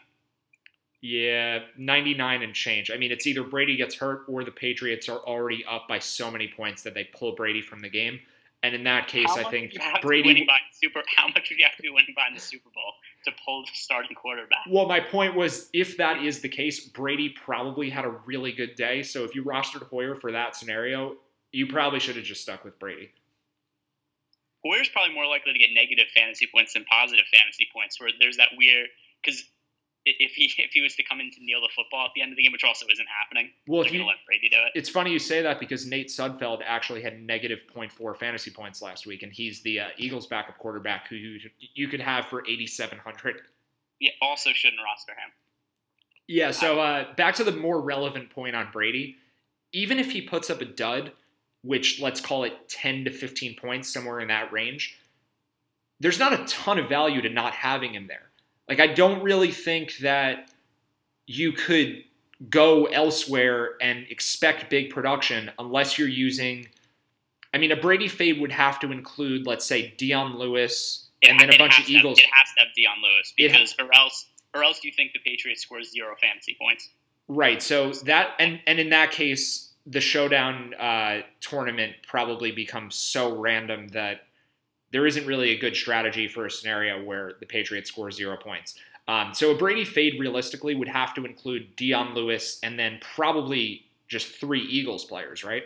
[1.00, 2.90] Yeah, 99 and change.
[2.90, 6.30] I mean, it's either Brady gets hurt or the Patriots are already up by so
[6.30, 8.20] many points that they pull Brady from the game.
[8.62, 10.48] And in that case, I think Brady.
[10.72, 12.94] Super, how much would you have to be winning by in the Super Bowl
[13.26, 14.60] to pull the starting quarterback?
[14.66, 18.74] Well, my point was if that is the case, Brady probably had a really good
[18.74, 19.02] day.
[19.02, 21.16] So if you rostered Hoyer for that scenario,
[21.52, 23.10] you probably should have just stuck with Brady.
[24.64, 28.38] Hoyer's probably more likely to get negative fantasy points than positive fantasy points, where there's
[28.38, 28.88] that weird
[29.22, 29.44] because
[30.06, 32.32] if he if he was to come in to kneel the football at the end
[32.32, 33.50] of the game, which also isn't happening.
[33.66, 34.78] Well, if you, let Brady do it.
[34.78, 39.06] It's funny you say that because Nate Sudfeld actually had negative 0.4 fantasy points last
[39.06, 41.38] week, and he's the uh, Eagles' backup quarterback who you,
[41.74, 43.36] you could have for 8,700.
[44.00, 45.30] Yeah, also shouldn't roster him.
[46.26, 49.16] Yeah, so uh, back to the more relevant point on Brady.
[49.72, 51.12] Even if he puts up a dud,
[51.64, 54.98] which let's call it 10 to 15 points, somewhere in that range,
[56.00, 58.30] there's not a ton of value to not having him there.
[58.68, 60.50] Like, I don't really think that
[61.26, 62.04] you could
[62.50, 66.68] go elsewhere and expect big production unless you're using.
[67.52, 71.52] I mean, a Brady fade would have to include, let's say, Dion Lewis and then
[71.52, 72.18] a bunch of Eagles.
[72.18, 75.12] Have, it has to have Dion Lewis because, or else, or else, do you think
[75.12, 76.90] the Patriots score zero fantasy points?
[77.28, 77.62] Right.
[77.62, 83.88] So that, and and in that case, the showdown uh, tournament probably becomes so random
[83.88, 84.22] that
[84.92, 88.76] there isn't really a good strategy for a scenario where the Patriots score zero points.
[89.06, 93.84] Um, so a Brady fade realistically would have to include Dion Lewis and then probably
[94.08, 95.64] just three Eagles players, right?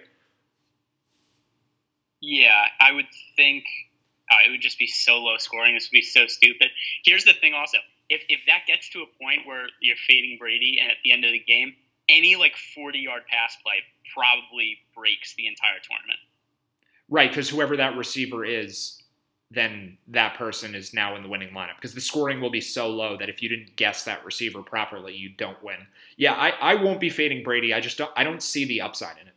[2.21, 3.65] Yeah, I would think
[4.31, 5.75] uh, it would just be so low scoring.
[5.75, 6.69] This would be so stupid.
[7.05, 7.79] Here's the thing also.
[8.09, 11.25] If, if that gets to a point where you're fading Brady and at the end
[11.25, 11.75] of the game,
[12.09, 13.83] any like 40 yard pass play
[14.15, 16.19] probably breaks the entire tournament.
[17.11, 19.03] Right, because whoever that receiver is,
[19.51, 22.89] then that person is now in the winning lineup because the scoring will be so
[22.89, 25.79] low that if you didn't guess that receiver properly, you don't win.
[26.17, 27.73] Yeah, I, I won't be fading Brady.
[27.73, 29.35] I just don't I don't see the upside in it.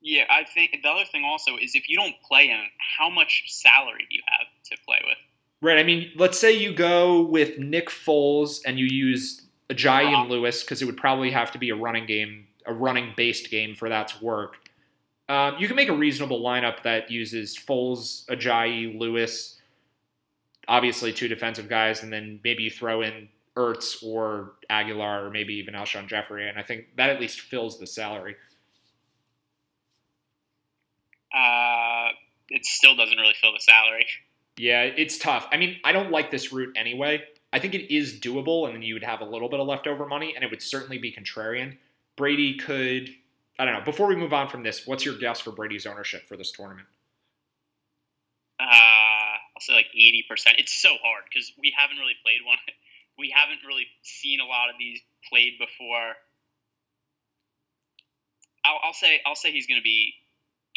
[0.00, 2.60] Yeah, I think the other thing also is if you don't play him,
[2.98, 5.18] how much salary do you have to play with?
[5.60, 5.78] Right.
[5.78, 10.22] I mean, let's say you go with Nick Foles and you use Ajayi uh-huh.
[10.22, 13.50] and Lewis because it would probably have to be a running game, a running based
[13.50, 14.56] game for that to work.
[15.28, 19.60] Um, you can make a reasonable lineup that uses Foles, Ajayi, Lewis,
[20.66, 25.54] obviously two defensive guys, and then maybe you throw in Ertz or Agholor or maybe
[25.54, 28.36] even Alshon Jeffery, and I think that at least fills the salary.
[31.34, 32.08] Uh,
[32.48, 34.06] it still doesn't really fill the salary.
[34.56, 35.46] Yeah, it's tough.
[35.52, 37.22] I mean, I don't like this route anyway.
[37.52, 40.06] I think it is doable, and then you would have a little bit of leftover
[40.06, 41.78] money, and it would certainly be contrarian.
[42.16, 43.10] Brady could
[43.58, 43.84] I don't know.
[43.84, 46.86] Before we move on from this, what's your guess for Brady's ownership for this tournament?
[48.60, 50.56] Uh, I'll say like eighty percent.
[50.58, 52.58] It's so hard because we haven't really played one.
[53.18, 56.14] We haven't really seen a lot of these played before.
[58.64, 60.14] I'll, I'll say I'll say he's going to be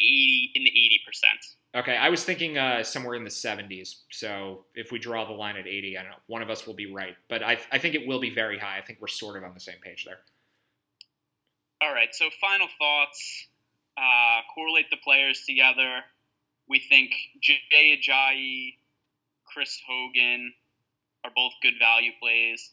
[0.00, 1.38] eighty in the eighty percent.
[1.74, 3.96] Okay, I was thinking uh, somewhere in the 70s.
[4.10, 6.74] So if we draw the line at 80, I don't know, one of us will
[6.74, 7.16] be right.
[7.28, 8.76] But I, I think it will be very high.
[8.76, 10.18] I think we're sort of on the same page there.
[11.80, 12.08] All right.
[12.12, 13.46] So final thoughts.
[13.96, 16.00] Uh, correlate the players together.
[16.68, 18.76] We think Jay Ajayi,
[19.44, 20.52] Chris Hogan
[21.24, 22.70] are both good value plays.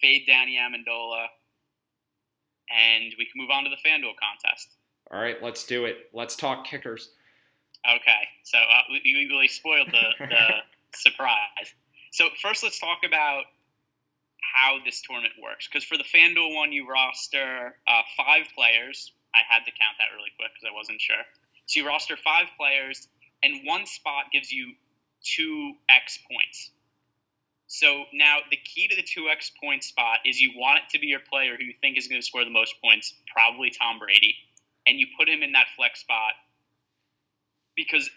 [0.00, 1.26] Fade Danny Amendola,
[2.70, 4.68] and we can move on to the FanDuel contest.
[5.10, 6.08] All right, let's do it.
[6.12, 7.10] Let's talk kickers.
[7.86, 10.48] Okay, so uh, we, we really spoiled the, the
[10.94, 11.72] surprise.
[12.10, 13.44] So first, let's talk about
[14.40, 15.68] how this tournament works.
[15.68, 19.12] Because for the FanDuel one, you roster uh, five players.
[19.34, 21.22] I had to count that really quick because I wasn't sure.
[21.66, 23.06] So you roster five players,
[23.42, 24.72] and one spot gives you
[25.22, 26.70] two X points.
[27.68, 31.08] So now the key to the 2x point spot is you want it to be
[31.08, 34.34] your player who you think is going to score the most points, probably Tom Brady,
[34.86, 36.32] and you put him in that flex spot
[37.78, 38.10] because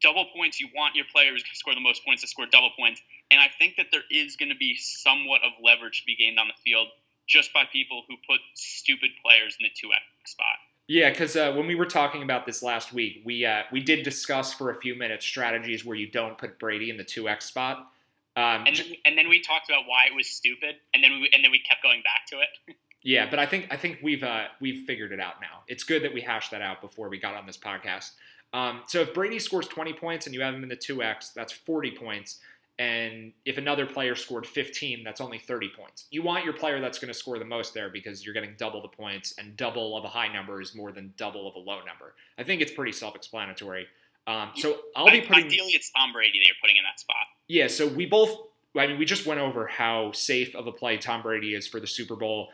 [0.00, 3.02] double points, you want your players to score the most points to score double points.
[3.30, 6.38] And I think that there is going to be somewhat of leverage to be gained
[6.38, 6.88] on the field
[7.26, 10.56] just by people who put stupid players in the 2x spot.
[10.88, 14.02] Yeah, because uh, when we were talking about this last week, we uh, we did
[14.02, 17.88] discuss for a few minutes strategies where you don't put Brady in the 2x spot.
[18.34, 21.44] Um, and, and then we talked about why it was stupid, and then we, and
[21.44, 22.76] then we kept going back to it.
[23.02, 25.62] yeah, but I think I think we've uh, we've figured it out now.
[25.68, 28.12] It's good that we hashed that out before we got on this podcast.
[28.52, 31.52] Um, so if Brady scores 20 points and you have him in the 2x, that's
[31.52, 32.38] 40 points.
[32.78, 36.06] And if another player scored 15, that's only 30 points.
[36.10, 38.80] You want your player that's going to score the most there because you're getting double
[38.80, 41.78] the points, and double of a high number is more than double of a low
[41.78, 42.14] number.
[42.38, 43.86] I think it's pretty self explanatory.
[44.26, 45.46] Um, so I'll be putting.
[45.46, 47.16] Ideally, it's Tom Brady that you're putting in that spot.
[47.46, 48.36] Yeah, so we both.
[48.76, 51.78] I mean, we just went over how safe of a play Tom Brady is for
[51.78, 52.48] the Super Bowl.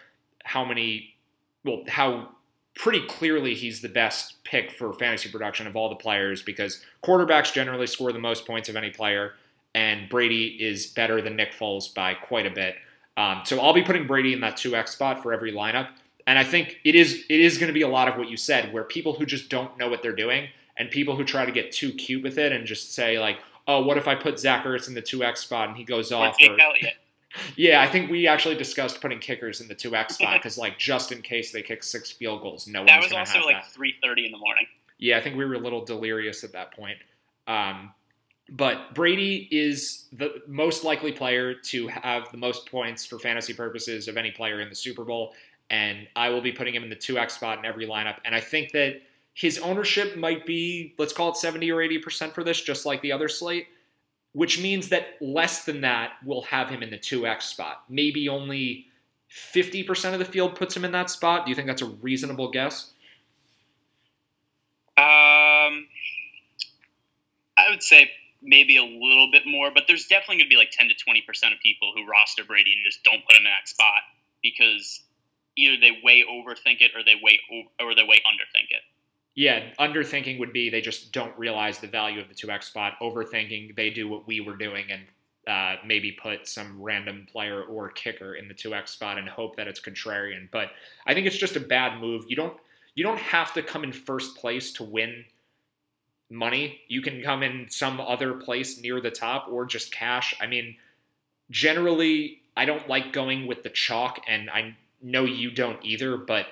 [0.44, 1.14] How many,
[1.64, 2.30] well, how
[2.74, 7.52] pretty clearly he's the best pick for fantasy production of all the players because quarterbacks
[7.52, 9.34] generally score the most points of any player,
[9.74, 12.76] and Brady is better than Nick Foles by quite a bit.
[13.16, 15.88] Um, so I'll be putting Brady in that 2x spot for every lineup.
[16.28, 18.36] And I think it is it is going to be a lot of what you
[18.36, 21.52] said, where people who just don't know what they're doing and people who try to
[21.52, 24.64] get too cute with it and just say like, oh, what if I put Zach
[24.64, 26.36] Ertz in the 2x spot and he goes off?
[26.50, 26.56] Or,
[27.56, 30.78] yeah, I think we actually discussed putting kickers in the two X spot because, like,
[30.78, 32.90] just in case they kick six field goals, no one's.
[32.90, 34.66] that was also like three thirty in the morning.
[34.98, 36.98] Yeah, I think we were a little delirious at that point.
[37.46, 37.92] Um,
[38.50, 44.08] but Brady is the most likely player to have the most points for fantasy purposes
[44.08, 45.34] of any player in the Super Bowl,
[45.70, 48.16] and I will be putting him in the two X spot in every lineup.
[48.24, 49.02] And I think that
[49.34, 53.02] his ownership might be, let's call it seventy or eighty percent for this, just like
[53.02, 53.66] the other slate
[54.38, 57.82] which means that less than that will have him in the 2x spot.
[57.88, 58.86] Maybe only
[59.28, 61.44] 50% of the field puts him in that spot.
[61.44, 62.92] Do you think that's a reasonable guess?
[64.96, 65.88] Um,
[67.56, 70.70] I would say maybe a little bit more, but there's definitely going to be like
[70.70, 73.68] 10 to 20% of people who roster Brady and just don't put him in that
[73.68, 74.02] spot
[74.40, 75.02] because
[75.56, 77.40] either they way overthink it or they way
[77.80, 78.82] or they way underthink it.
[79.38, 82.94] Yeah, underthinking would be they just don't realize the value of the 2x spot.
[83.00, 85.02] Overthinking, they do what we were doing and
[85.46, 89.68] uh, maybe put some random player or kicker in the 2x spot and hope that
[89.68, 90.48] it's contrarian.
[90.50, 90.72] But
[91.06, 92.24] I think it's just a bad move.
[92.26, 92.56] You don't
[92.96, 95.24] you don't have to come in first place to win
[96.28, 96.80] money.
[96.88, 100.34] You can come in some other place near the top or just cash.
[100.40, 100.74] I mean,
[101.48, 106.46] generally I don't like going with the chalk and I know you don't either, but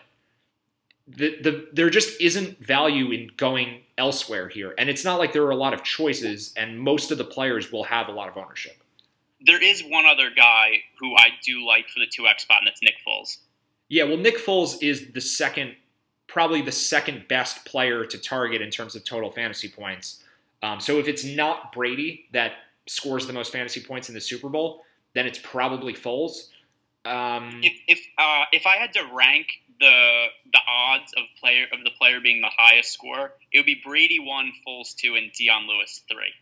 [1.08, 4.74] the, the there just isn't value in going elsewhere here.
[4.76, 7.70] And it's not like there are a lot of choices and most of the players
[7.70, 8.76] will have a lot of ownership.
[9.44, 12.82] There is one other guy who I do like for the 2x spot, and that's
[12.82, 13.38] Nick Foles.
[13.88, 15.76] Yeah, well, Nick Foles is the second,
[16.26, 20.24] probably the second best player to target in terms of total fantasy points.
[20.62, 22.52] Um, so if it's not Brady that
[22.86, 24.82] scores the most fantasy points in the Super Bowl,
[25.14, 26.48] then it's probably Foles.
[27.04, 29.46] Um, if if, uh, if I had to rank
[29.80, 33.80] the the odds of player of the player being the highest score, it would be
[33.84, 36.32] Brady one, Foles two, and Dion Lewis three.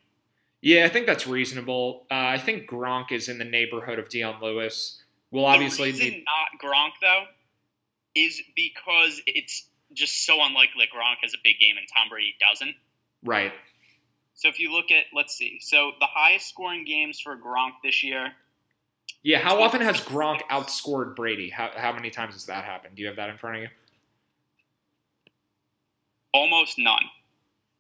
[0.61, 2.07] Yeah, I think that's reasonable.
[2.11, 5.03] Uh, I think Gronk is in the neighborhood of Dion Lewis.
[5.31, 7.25] Will obviously the reason be not Gronk though
[8.15, 12.35] is because it's just so unlikely that Gronk has a big game and Tom Brady
[12.49, 12.75] doesn't.
[13.25, 13.53] right.
[14.37, 18.03] So if you look at let's see, so the highest scoring games for Gronk this
[18.03, 18.33] year,
[19.25, 21.49] Yeah, how often has Gronk outscored Brady?
[21.49, 22.95] How, how many times has that happened?
[22.95, 23.69] Do you have that in front of you?
[26.33, 27.05] almost none.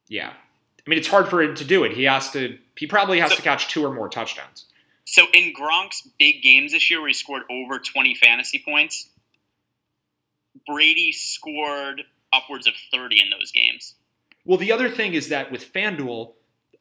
[0.08, 0.28] Yeah.
[0.30, 1.92] I mean, it's hard for him to do it.
[1.92, 2.56] He has to.
[2.76, 4.66] He probably has So- to catch two or more touchdowns.
[5.06, 9.10] So in Gronk's big games this year, where he scored over 20 fantasy points,
[10.68, 13.96] Brady scored upwards of 30 in those games.
[14.44, 16.32] Well, the other thing is that with FanDuel,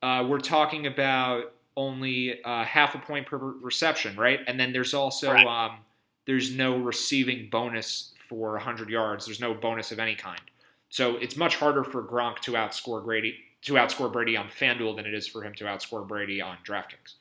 [0.03, 4.39] uh, we're talking about only uh, half a point per reception, right?
[4.47, 5.47] And then there's also Correct.
[5.47, 5.77] um,
[6.25, 9.25] there's no receiving bonus for 100 yards.
[9.25, 10.41] There's no bonus of any kind.
[10.89, 15.05] So it's much harder for Gronk to outscore Brady to outscore Brady on FanDuel than
[15.05, 17.15] it is for him to outscore Brady on DraftKings.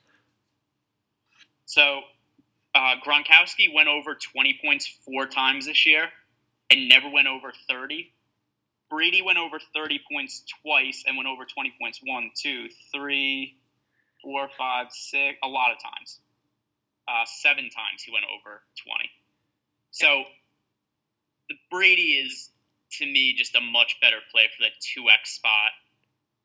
[1.65, 2.01] So
[2.75, 6.09] uh, Gronkowski went over 20 points four times this year
[6.69, 8.11] and never went over 30.
[8.89, 13.57] Brady went over 30 points twice and went over 20 points one, two, three,
[14.23, 16.19] four, five, six, a lot of times.
[17.07, 19.09] Uh, seven times he went over 20.
[19.91, 20.23] So
[21.69, 22.49] Brady is,
[22.93, 25.71] to me, just a much better play for the 2x spot.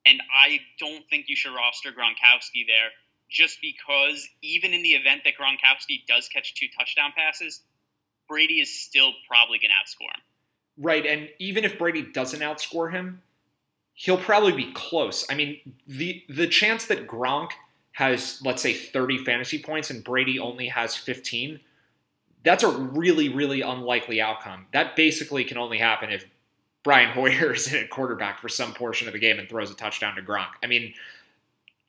[0.04, 2.90] And I don't think you should roster Gronkowski there
[3.30, 7.60] just because even in the event that Gronkowski does catch two touchdown passes,
[8.28, 10.22] Brady is still probably going to outscore him.
[10.80, 13.22] Right, and even if Brady doesn't outscore him,
[13.94, 15.26] he'll probably be close.
[15.28, 17.50] I mean, the the chance that Gronk
[17.98, 21.58] has let's say 30 fantasy points and Brady only has 15,
[22.44, 24.66] that's a really really unlikely outcome.
[24.72, 26.24] That basically can only happen if
[26.84, 29.74] Brian Hoyer is in at quarterback for some portion of the game and throws a
[29.74, 30.50] touchdown to Gronk.
[30.62, 30.94] I mean,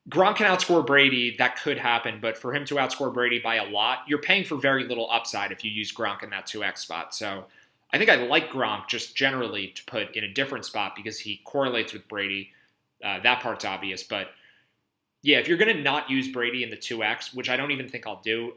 [0.10, 3.70] Gronk can outscore Brady, that could happen, but for him to outscore Brady by a
[3.70, 7.14] lot, you're paying for very little upside if you use Gronk in that 2x spot.
[7.14, 7.46] So,
[7.94, 11.42] I think I like Gronk just generally to put in a different spot because he
[11.44, 12.52] correlates with Brady.
[13.04, 14.30] Uh, that part's obvious, but
[15.22, 17.90] yeah, if you're going to not use Brady in the 2x, which I don't even
[17.90, 18.54] think I'll do,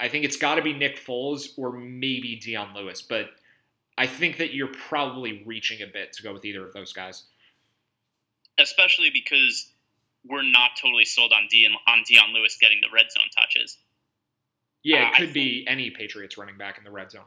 [0.00, 3.02] I think it's got to be Nick Foles or maybe Dion Lewis.
[3.02, 3.30] But
[3.96, 7.24] I think that you're probably reaching a bit to go with either of those guys.
[8.60, 9.70] especially because
[10.26, 13.78] we're not totally sold on Dion on Dion Lewis getting the red zone touches.
[14.82, 17.22] Yeah, Uh, it I could be any Patriots running back in the red zone.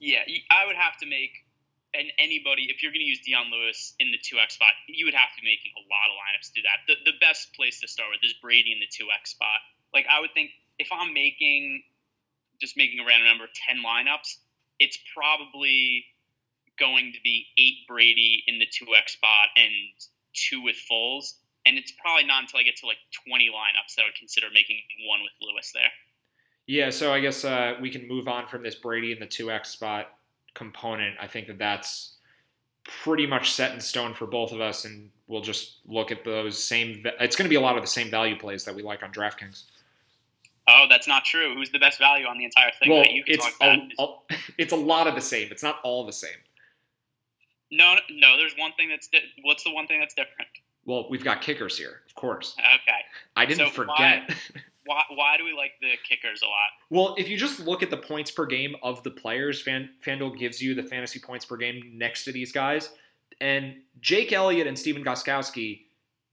[0.00, 1.43] Yeah, I would have to make
[1.94, 5.06] and anybody if you're going to use Dion Lewis in the two X spot, you
[5.06, 6.82] would have to be making a lot of lineups to do that.
[6.90, 9.62] The the best place to start with is Brady in the two X spot.
[9.94, 11.82] Like I would think if I'm making
[12.60, 14.42] just making a random number ten lineups,
[14.78, 16.04] it's probably
[16.78, 19.72] going to be eight Brady in the two X spot and
[20.34, 21.38] two with Foles.
[21.66, 24.48] And it's probably not until I get to like 20 lineups that I would consider
[24.52, 24.76] making
[25.08, 25.88] one with Lewis there.
[26.66, 29.66] Yeah, so I guess uh, we can move on from this Brady in the 2x
[29.66, 30.08] spot
[30.54, 31.16] component.
[31.20, 32.14] I think that that's
[33.02, 36.62] pretty much set in stone for both of us, and we'll just look at those
[36.62, 37.02] same.
[37.20, 39.12] It's going to be a lot of the same value plays that we like on
[39.12, 39.64] DraftKings.
[40.66, 41.54] Oh, that's not true.
[41.54, 42.90] Who's the best value on the entire thing?
[42.90, 43.78] well, that you can it's talk about?
[43.98, 44.02] a,
[44.34, 45.48] a- it's a lot of the same.
[45.50, 46.30] It's not all the same.
[47.70, 48.36] No, no.
[48.36, 50.48] There's one thing that's di- what's the one thing that's different?
[50.86, 52.54] Well, we've got kickers here, of course.
[52.58, 52.98] Okay,
[53.36, 54.28] I didn't So forget.
[54.28, 54.34] why
[54.86, 56.70] why do we like the kickers a lot?
[56.90, 60.38] Well, if you just look at the points per game of the players, Fan, FanDuel
[60.38, 62.90] gives you the fantasy points per game next to these guys.
[63.40, 65.82] And Jake Elliott and Stephen Gostkowski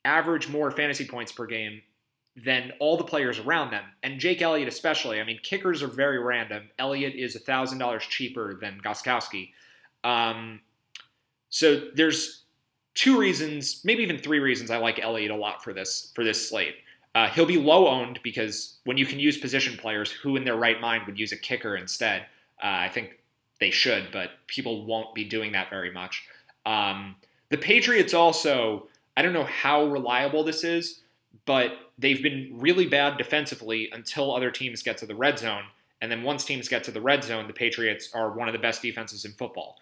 [0.03, 1.81] average more fantasy points per game
[2.35, 3.83] than all the players around them.
[4.03, 5.19] And Jake Elliott, especially.
[5.19, 6.69] I mean, kickers are very random.
[6.79, 9.51] Elliott is $1,000 cheaper than Gostkowski.
[10.03, 10.61] Um,
[11.49, 12.43] so there's
[12.93, 16.49] two reasons, maybe even three reasons I like Elliott a lot for this for this
[16.49, 16.75] slate.
[17.13, 20.55] Uh, he'll be low owned because when you can use position players, who in their
[20.55, 22.21] right mind would use a kicker instead?
[22.63, 23.19] Uh, I think
[23.59, 26.25] they should, but people won't be doing that very much.
[26.65, 27.15] Um,
[27.49, 28.87] the Patriots also,
[29.17, 31.01] I don't know how reliable this is,
[31.45, 35.63] but they've been really bad defensively until other teams get to the red zone.
[36.01, 38.59] And then once teams get to the red zone, the Patriots are one of the
[38.59, 39.77] best defenses in football.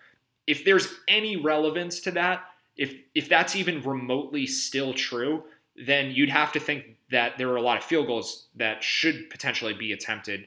[0.48, 2.44] If there's any relevance to that,
[2.76, 5.44] if if that's even remotely still true,
[5.86, 9.30] then you'd have to think that there are a lot of field goals that should
[9.30, 10.46] potentially be attempted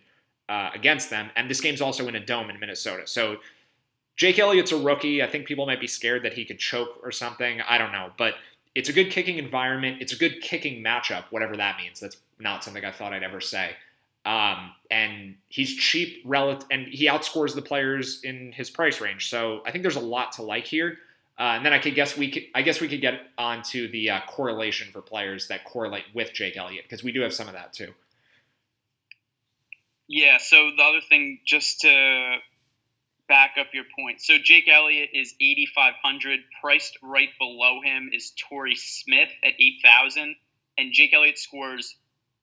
[0.48, 1.30] uh, against them.
[1.36, 3.06] And this game's also in a dome in Minnesota.
[3.06, 3.38] So
[4.16, 5.22] Jake Elliott's a rookie.
[5.22, 7.60] I think people might be scared that he could choke or something.
[7.62, 8.10] I don't know.
[8.18, 8.34] But
[8.74, 9.98] it's a good kicking environment.
[10.00, 12.00] It's a good kicking matchup, whatever that means.
[12.00, 13.70] That's not something I thought I'd ever say.
[14.24, 19.28] Um, and he's cheap relative, and he outscores the players in his price range.
[19.28, 20.98] So I think there's a lot to like here.
[21.42, 24.10] Uh, and then I could guess we could, I guess we could get onto the
[24.10, 27.54] uh, correlation for players that correlate with Jake Elliott because we do have some of
[27.54, 27.92] that too.
[30.06, 30.38] Yeah.
[30.38, 32.36] So the other thing, just to
[33.28, 36.40] back up your point, so Jake Elliott is 8,500.
[36.60, 40.36] Priced right below him is Torrey Smith at 8,000,
[40.78, 41.96] and Jake Elliott scores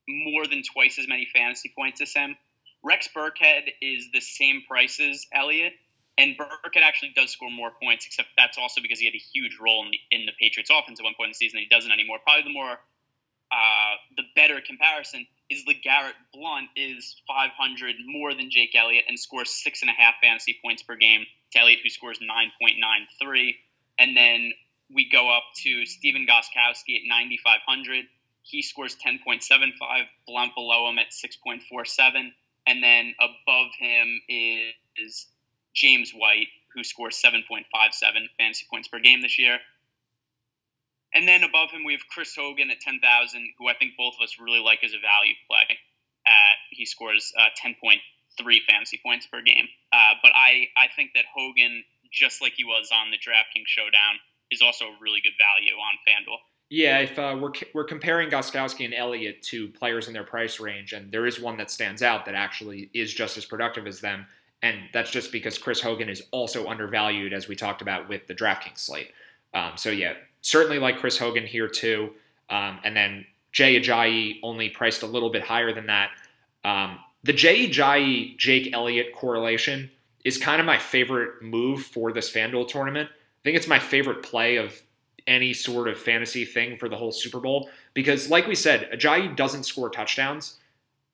[0.10, 2.36] more than twice as many fantasy points as him.
[2.84, 5.72] Rex Burkhead is the same price as Elliott,
[6.20, 9.58] and Burkhead actually does score more points, except that's also because he had a huge
[9.60, 11.60] role in the, in the Patriots' offense at one point in the season.
[11.60, 12.20] He doesn't anymore.
[12.22, 18.76] Probably the more uh, the better comparison is LeGarrette Blunt is 500 more than Jake
[18.76, 22.20] Elliott and scores six and a half fantasy points per game to Elliott, who scores
[22.20, 23.56] 9.93.
[23.98, 24.52] And then
[24.94, 28.06] we go up to Stephen Gostkowski at 9,500.
[28.44, 29.72] He scores 10.75.
[30.28, 32.34] Blunt below him at 6.47.
[32.68, 35.26] And then above him is
[35.80, 37.64] James White, who scores 7.57
[38.38, 39.60] fantasy points per game this year.
[41.14, 43.02] And then above him, we have Chris Hogan at 10,000,
[43.58, 45.80] who I think both of us really like as a value play.
[46.28, 47.98] At he scores uh, 10.3
[48.70, 49.68] fantasy points per game.
[49.92, 54.20] Uh, but I, I think that Hogan, just like he was on the DraftKings Showdown,
[54.52, 56.38] is also a really good value on FanDuel.
[56.70, 60.94] Yeah, if uh, we're we're comparing Gostkowski and Elliott to players in their price range,
[60.94, 64.28] and there is one that stands out that actually is just as productive as them,
[64.62, 68.36] and that's just because Chris Hogan is also undervalued, as we talked about with the
[68.36, 69.12] DraftKings slate.
[69.54, 72.12] Um, so yeah, certainly like Chris Hogan here too.
[72.50, 76.12] Um, and then Jay Ajayi only priced a little bit higher than that.
[76.64, 79.90] Um, the Jay Ajayi Jake Elliott correlation
[80.26, 83.10] is kind of my favorite move for this FanDuel tournament.
[83.10, 84.80] I think it's my favorite play of
[85.28, 89.36] any sort of fantasy thing for the whole Super Bowl because, like we said, Ajayi
[89.36, 90.58] doesn't score touchdowns.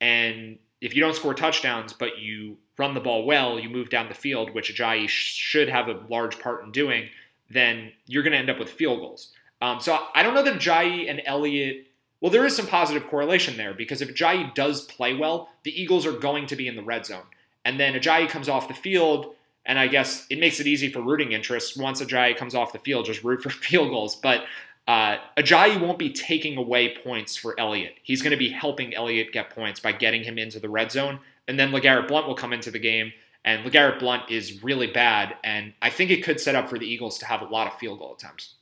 [0.01, 4.09] And if you don't score touchdowns, but you run the ball well, you move down
[4.09, 7.09] the field, which Ajayi should have a large part in doing–
[7.49, 9.31] then you're going to end up with field goals.
[9.61, 11.87] Um, so I don't know that Jai and Elliott.
[12.21, 16.05] Well, there is some positive correlation there because if Ajayi does play well, the Eagles
[16.05, 17.23] are going to be in the red zone.
[17.63, 19.33] And then Ajayi comes off the field,
[19.65, 21.77] and I guess it makes it easy for rooting interests.
[21.77, 24.15] Once Ajayi comes off the field, just root for field goals.
[24.15, 24.45] But
[24.87, 27.95] uh, Ajayi won't be taking away points for Elliott.
[28.03, 31.19] He's going to be helping Elliott get points by getting him into the red zone.
[31.47, 33.11] And then LeGarrette Blunt will come into the game
[33.45, 36.87] and LeGarrette Blunt is really bad, and I think it could set up for the
[36.87, 38.55] Eagles to have a lot of field goal attempts.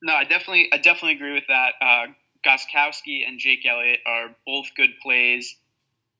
[0.00, 1.72] No, I definitely, I definitely agree with that.
[1.82, 2.06] Uh,
[2.46, 5.56] Gostkowski and Jake Elliott are both good plays.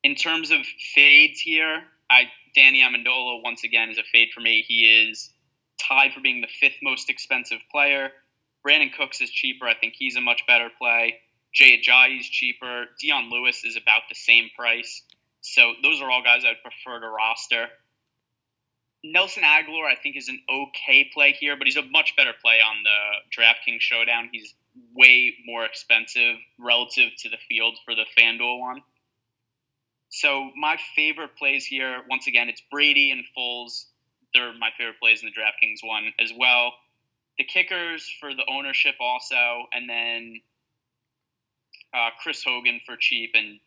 [0.03, 0.59] In terms of
[0.95, 2.25] fades here, I
[2.57, 4.65] Danny Amendola once again is a fade for me.
[4.67, 5.31] He is
[5.81, 8.11] tied for being the fifth most expensive player.
[8.69, 9.67] Brandin Cooks is cheaper.
[9.67, 11.21] I think he's a much better play.
[11.55, 12.85] Jay Ajayi is cheaper.
[13.01, 15.03] Dion Lewis is about the same price.
[15.41, 17.67] So those are all guys I'd prefer to roster.
[19.03, 22.61] Nelson Agholor, I think, is an okay play here, but he's a much better play
[22.61, 24.29] on the DraftKings Showdown.
[24.33, 24.55] He's
[24.95, 28.83] way more expensive relative to the field for the FanDuel one.
[30.11, 33.85] So my favorite plays here, once again, it's Brady and Foles.
[34.35, 36.73] They're my favorite plays in the DraftKings one as well.
[37.39, 40.41] The kickers for the ownership also, and then
[41.95, 43.61] uh, Chris Hogan for cheap and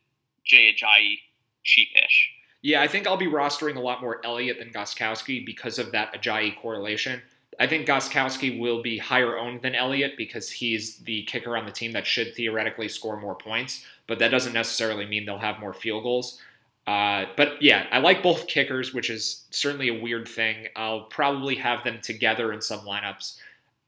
[0.45, 1.19] Jay Ajayi
[1.65, 2.27] cheapish.
[2.61, 6.13] Yeah, I think I'll be rostering a lot more Elliott than Gostkowski because of that
[6.13, 7.21] Ajayi correlation.
[7.59, 11.71] I think Gostkowski will be higher owned than Elliott because he's the kicker on the
[11.71, 15.73] team that should theoretically score more points, but that doesn't necessarily mean they'll have more
[15.73, 16.39] field goals.
[16.87, 20.67] Uh, but yeah, I like both kickers, which is certainly a weird thing.
[20.75, 23.37] I'll probably have them together in some lineups,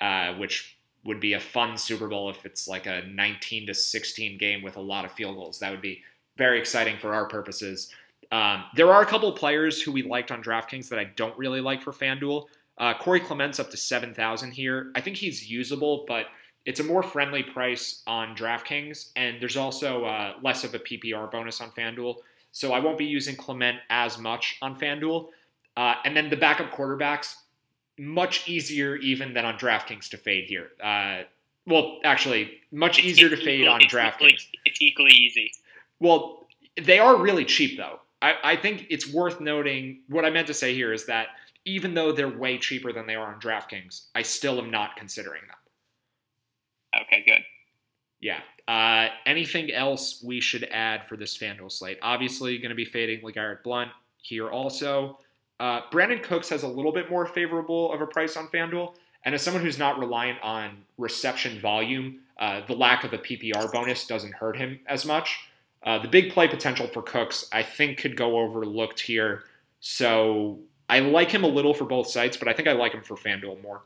[0.04, 4.38] uh, which would be a fun Super Bowl if it's like a 19 to 16
[4.38, 5.60] game with a lot of field goals.
[5.60, 6.02] That would be
[6.38, 7.90] very exciting for our purposes.
[8.32, 11.62] Um, there are a couple players who we liked on DraftKings that I don't really
[11.62, 12.46] like for FanDuel.
[12.78, 14.92] Uh, Corey Clement's up to 7,000 here.
[14.96, 16.26] I think he's usable, but
[16.66, 21.32] it's a more friendly price on DraftKings, and there's also uh, less of a PPR
[21.32, 22.18] bonus on FanDuel.
[22.52, 25.28] So I won't be using Clement as much on FanDuel.
[25.78, 27.36] Uh, and then the backup quarterbacks,
[27.98, 30.72] much easier even than on DraftKings to fade here.
[30.84, 31.24] Uh,
[31.66, 34.22] well, actually, much It's- easier to fade equal- on it's DraftKings.
[34.34, 35.52] Equally, it's equally easy.
[36.00, 36.48] Well,
[36.82, 38.00] they are really cheap though.
[38.22, 40.02] I, I think it's worth noting.
[40.08, 41.28] What I meant to say here is that
[41.66, 45.42] even though they're way cheaper than they are on DraftKings, I still am not considering
[45.48, 47.02] them.
[47.04, 47.44] Okay, good.
[48.20, 48.40] Yeah.
[48.68, 52.00] Uh, anything else we should add for this FanDuel slate?
[52.02, 53.92] Obviously, going to be fading LeGarrette Blunt
[54.22, 55.20] here also.
[55.60, 58.96] Uh, Brandin Cooks has a little bit more favorable of a price on FanDuel.
[59.26, 63.72] And as someone who's not reliant on reception volume, uh, the lack of a PPR
[63.72, 65.40] bonus doesn't hurt him as much.
[65.84, 69.44] Uh, the big play potential for Cooks, I think, could go overlooked here.
[69.80, 73.04] So I like him a little for both sites, but I think I like him
[73.04, 73.82] for FanDuel more.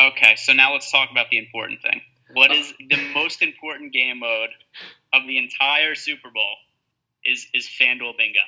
[0.00, 2.00] Okay, so now let's talk about the important thing.
[2.32, 4.50] What is the most important game mode
[5.12, 6.54] of the entire Super Bowl?
[7.24, 8.40] Is is FanDuel Bingo?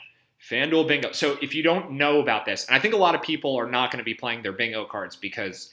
[0.49, 1.13] FanDuel Bingo.
[1.13, 3.71] So if you don't know about this, and I think a lot of people are
[3.71, 5.71] not going to be playing their bingo cards because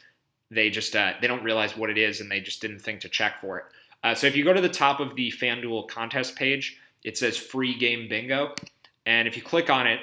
[0.52, 3.10] they just uh, they don't realize what it is and they just didn't think to
[3.10, 3.66] check for it.
[4.04, 7.38] Uh, so if you go to the top of the FanDuel contest page, it says
[7.38, 8.54] free game bingo,
[9.06, 10.00] and if you click on it,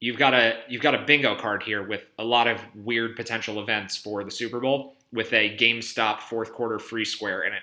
[0.00, 3.60] you've got a you've got a bingo card here with a lot of weird potential
[3.60, 7.62] events for the Super Bowl with a GameStop fourth quarter free square in it.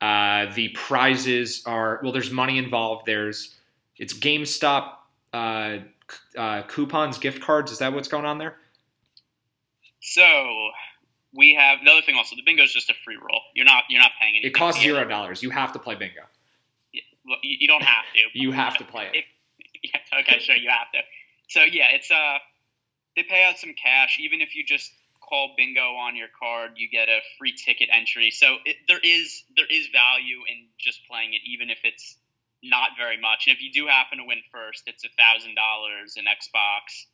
[0.00, 3.04] Uh, the prizes are well, there's money involved.
[3.06, 3.56] There's
[3.96, 4.92] it's GameStop
[5.32, 5.78] uh,
[6.36, 7.72] uh, coupons, gift cards.
[7.72, 8.56] Is that what's going on there?
[10.00, 10.70] So
[11.34, 12.16] we have the other thing.
[12.16, 13.40] Also, the bingo is just a free roll.
[13.54, 14.50] You're not you're not paying anything.
[14.50, 15.42] It costs zero dollars.
[15.42, 16.22] You have to play bingo.
[17.26, 18.38] Well, You, you don't have to.
[18.38, 19.24] You have to play it.
[19.82, 21.00] Yeah, okay, sure, you have to.
[21.48, 22.38] So yeah, it's uh,
[23.14, 24.18] they pay out some cash.
[24.20, 28.30] Even if you just call bingo on your card, you get a free ticket entry.
[28.30, 32.16] So it, there is there is value in just playing it, even if it's
[32.62, 33.46] not very much.
[33.46, 37.06] And if you do happen to win first, it's a thousand dollars in Xbox.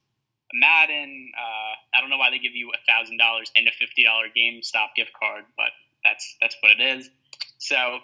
[0.55, 4.05] Madden, uh, I don't know why they give you a thousand dollars and a fifty
[4.05, 5.73] dollar GameStop gift card, but
[6.05, 7.11] that's that's what it is.
[7.59, 7.99] So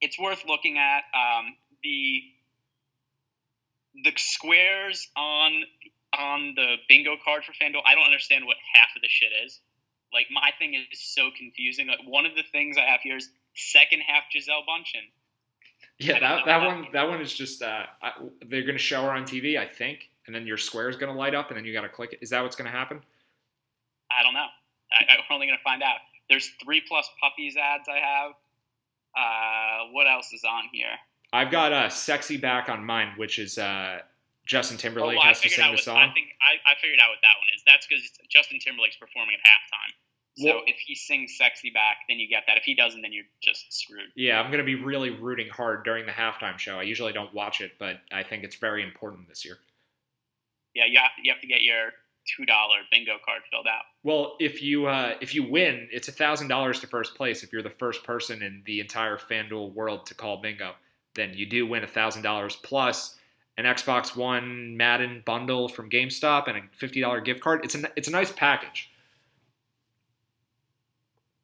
[0.00, 1.04] it's worth looking at.
[1.14, 2.22] Um, the
[4.04, 5.64] the squares on
[6.12, 9.60] on the bingo card for FanDuel, I don't understand what half of the shit is.
[10.12, 11.86] Like my thing is so confusing.
[11.86, 15.06] Like one of the things I have here is second half Gisele Bündchen.
[16.00, 18.12] Yeah, that, that one that one is just uh, I,
[18.48, 21.12] they're going to show her on TV, I think, and then your square is going
[21.12, 22.20] to light up, and then you got to click it.
[22.22, 23.02] Is that what's going to happen?
[24.10, 24.46] I don't know.
[24.92, 25.98] I, I'm only gonna find out.
[26.28, 28.32] There's three plus puppies ads I have.
[29.16, 30.94] Uh, what else is on here?
[31.32, 33.98] I've got uh, "Sexy Back" on mine, which is uh,
[34.46, 35.96] Justin Timberlake Oh, well, has to sing the song.
[35.96, 37.62] I think I, I figured out what that one is.
[37.66, 39.94] That's because Justin Timberlake's performing at halftime.
[40.40, 42.56] So Well- if he sings "Sexy Back," then you get that.
[42.56, 44.10] If he doesn't, then you're just screwed.
[44.14, 46.78] Yeah, I'm going to be really rooting hard during the halftime show.
[46.78, 49.58] I usually don't watch it, but I think it's very important this year.
[50.74, 51.90] Yeah, you have, you have to get your
[52.36, 53.84] two dollar bingo card filled out.
[54.02, 57.42] Well, if you uh, if you win, it's a thousand dollars to first place.
[57.42, 60.74] If you're the first person in the entire FanDuel world to call bingo,
[61.14, 63.18] then you do win a thousand dollars plus
[63.56, 67.64] an Xbox One Madden bundle from GameStop and a fifty dollar gift card.
[67.64, 68.89] It's a it's a nice package.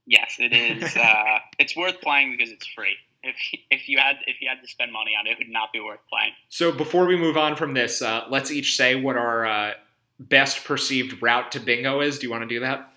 [0.06, 0.96] Yes, it is.
[0.96, 2.96] uh, it's worth playing because it's free.
[3.22, 3.36] If
[3.70, 5.80] if you had if you had to spend money on it, it would not be
[5.80, 6.32] worth playing.
[6.48, 9.72] So before we move on from this, uh, let's each say what our uh,
[10.20, 12.18] best perceived route to bingo is.
[12.18, 12.92] Do you want to do that?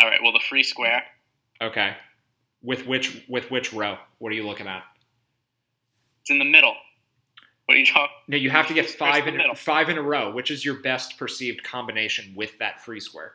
[0.00, 0.20] All right.
[0.22, 1.02] Well, the free square.
[1.62, 1.96] Okay.
[2.62, 3.96] With which with which row?
[4.18, 4.82] What are you looking at?
[6.20, 6.74] It's in the middle.
[7.66, 8.14] What are you talking?
[8.28, 9.54] No, you have to get five in middle?
[9.54, 10.32] five in a row.
[10.32, 13.32] Which is your best perceived combination with that free square?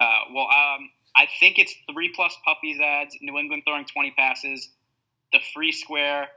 [0.00, 0.90] Uh, well, um,
[1.24, 3.16] I think it's three plus puppies ads.
[3.22, 4.68] New England throwing twenty passes.
[5.32, 6.28] The free square.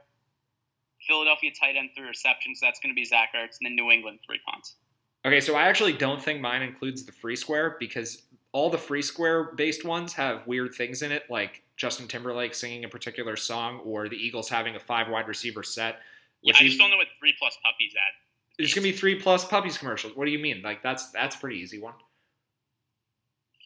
[1.06, 2.58] Philadelphia tight end three receptions.
[2.60, 4.76] That's going to be Zach Ertz, and then New England three punts.
[5.26, 8.22] Okay, so I actually don't think mine includes the free square because
[8.52, 12.84] all the free square based ones have weird things in it, like Justin Timberlake singing
[12.84, 15.98] a particular song or the Eagles having a five wide receiver set.
[16.42, 18.14] Yeah, I just don't know what three plus puppies ad.
[18.64, 20.16] it's gonna be three plus puppies commercials.
[20.16, 20.62] What do you mean?
[20.62, 21.94] Like that's that's a pretty easy one.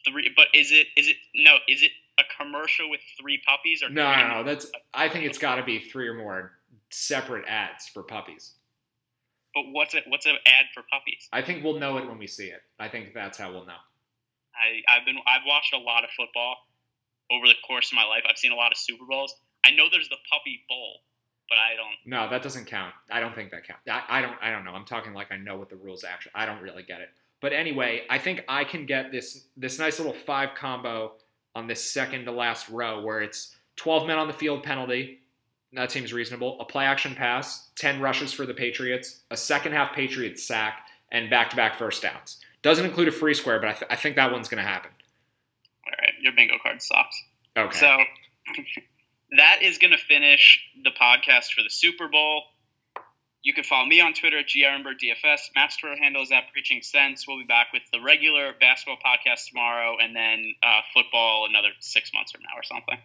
[0.05, 1.57] Three, but is it is it no?
[1.67, 4.43] Is it a commercial with three puppies or No, no, no.
[4.43, 6.51] That's I think it's got to be three or more
[6.89, 8.53] separate ads for puppies.
[9.53, 10.03] But what's it?
[10.07, 11.27] What's an ad for puppies?
[11.31, 12.61] I think we'll know it when we see it.
[12.79, 13.81] I think that's how we'll know.
[14.53, 16.55] I, I've been I've watched a lot of football
[17.31, 18.23] over the course of my life.
[18.29, 19.35] I've seen a lot of Super Bowls.
[19.65, 20.99] I know there's the Puppy Bowl,
[21.49, 21.95] but I don't.
[22.05, 22.93] No, that doesn't count.
[23.11, 23.83] I don't think that counts.
[23.87, 24.37] I, I don't.
[24.41, 24.73] I don't know.
[24.73, 26.33] I'm talking like I know what the rules actually.
[26.35, 27.09] I don't really get it.
[27.43, 31.11] But anyway, I think I can get this this nice little five combo
[31.53, 35.19] on this second to last row where it's 12 men on the field penalty.
[35.73, 36.57] That seems reasonable.
[36.61, 41.29] A play action pass, 10 rushes for the Patriots, a second half Patriots sack, and
[41.29, 42.39] back to back first downs.
[42.61, 44.91] Doesn't include a free square, but I, th- I think that one's going to happen.
[45.85, 47.21] All right, your bingo card sucks.
[47.57, 47.77] Okay.
[47.77, 47.97] So
[49.37, 52.43] that is going to finish the podcast for the Super Bowl.
[53.43, 55.51] You can follow me on Twitter at GRMBDFS.
[55.53, 57.27] Matt's Twitter handle is at Preaching Sense.
[57.27, 62.11] We'll be back with the regular basketball podcast tomorrow and then uh, football another six
[62.13, 62.97] months from now or something.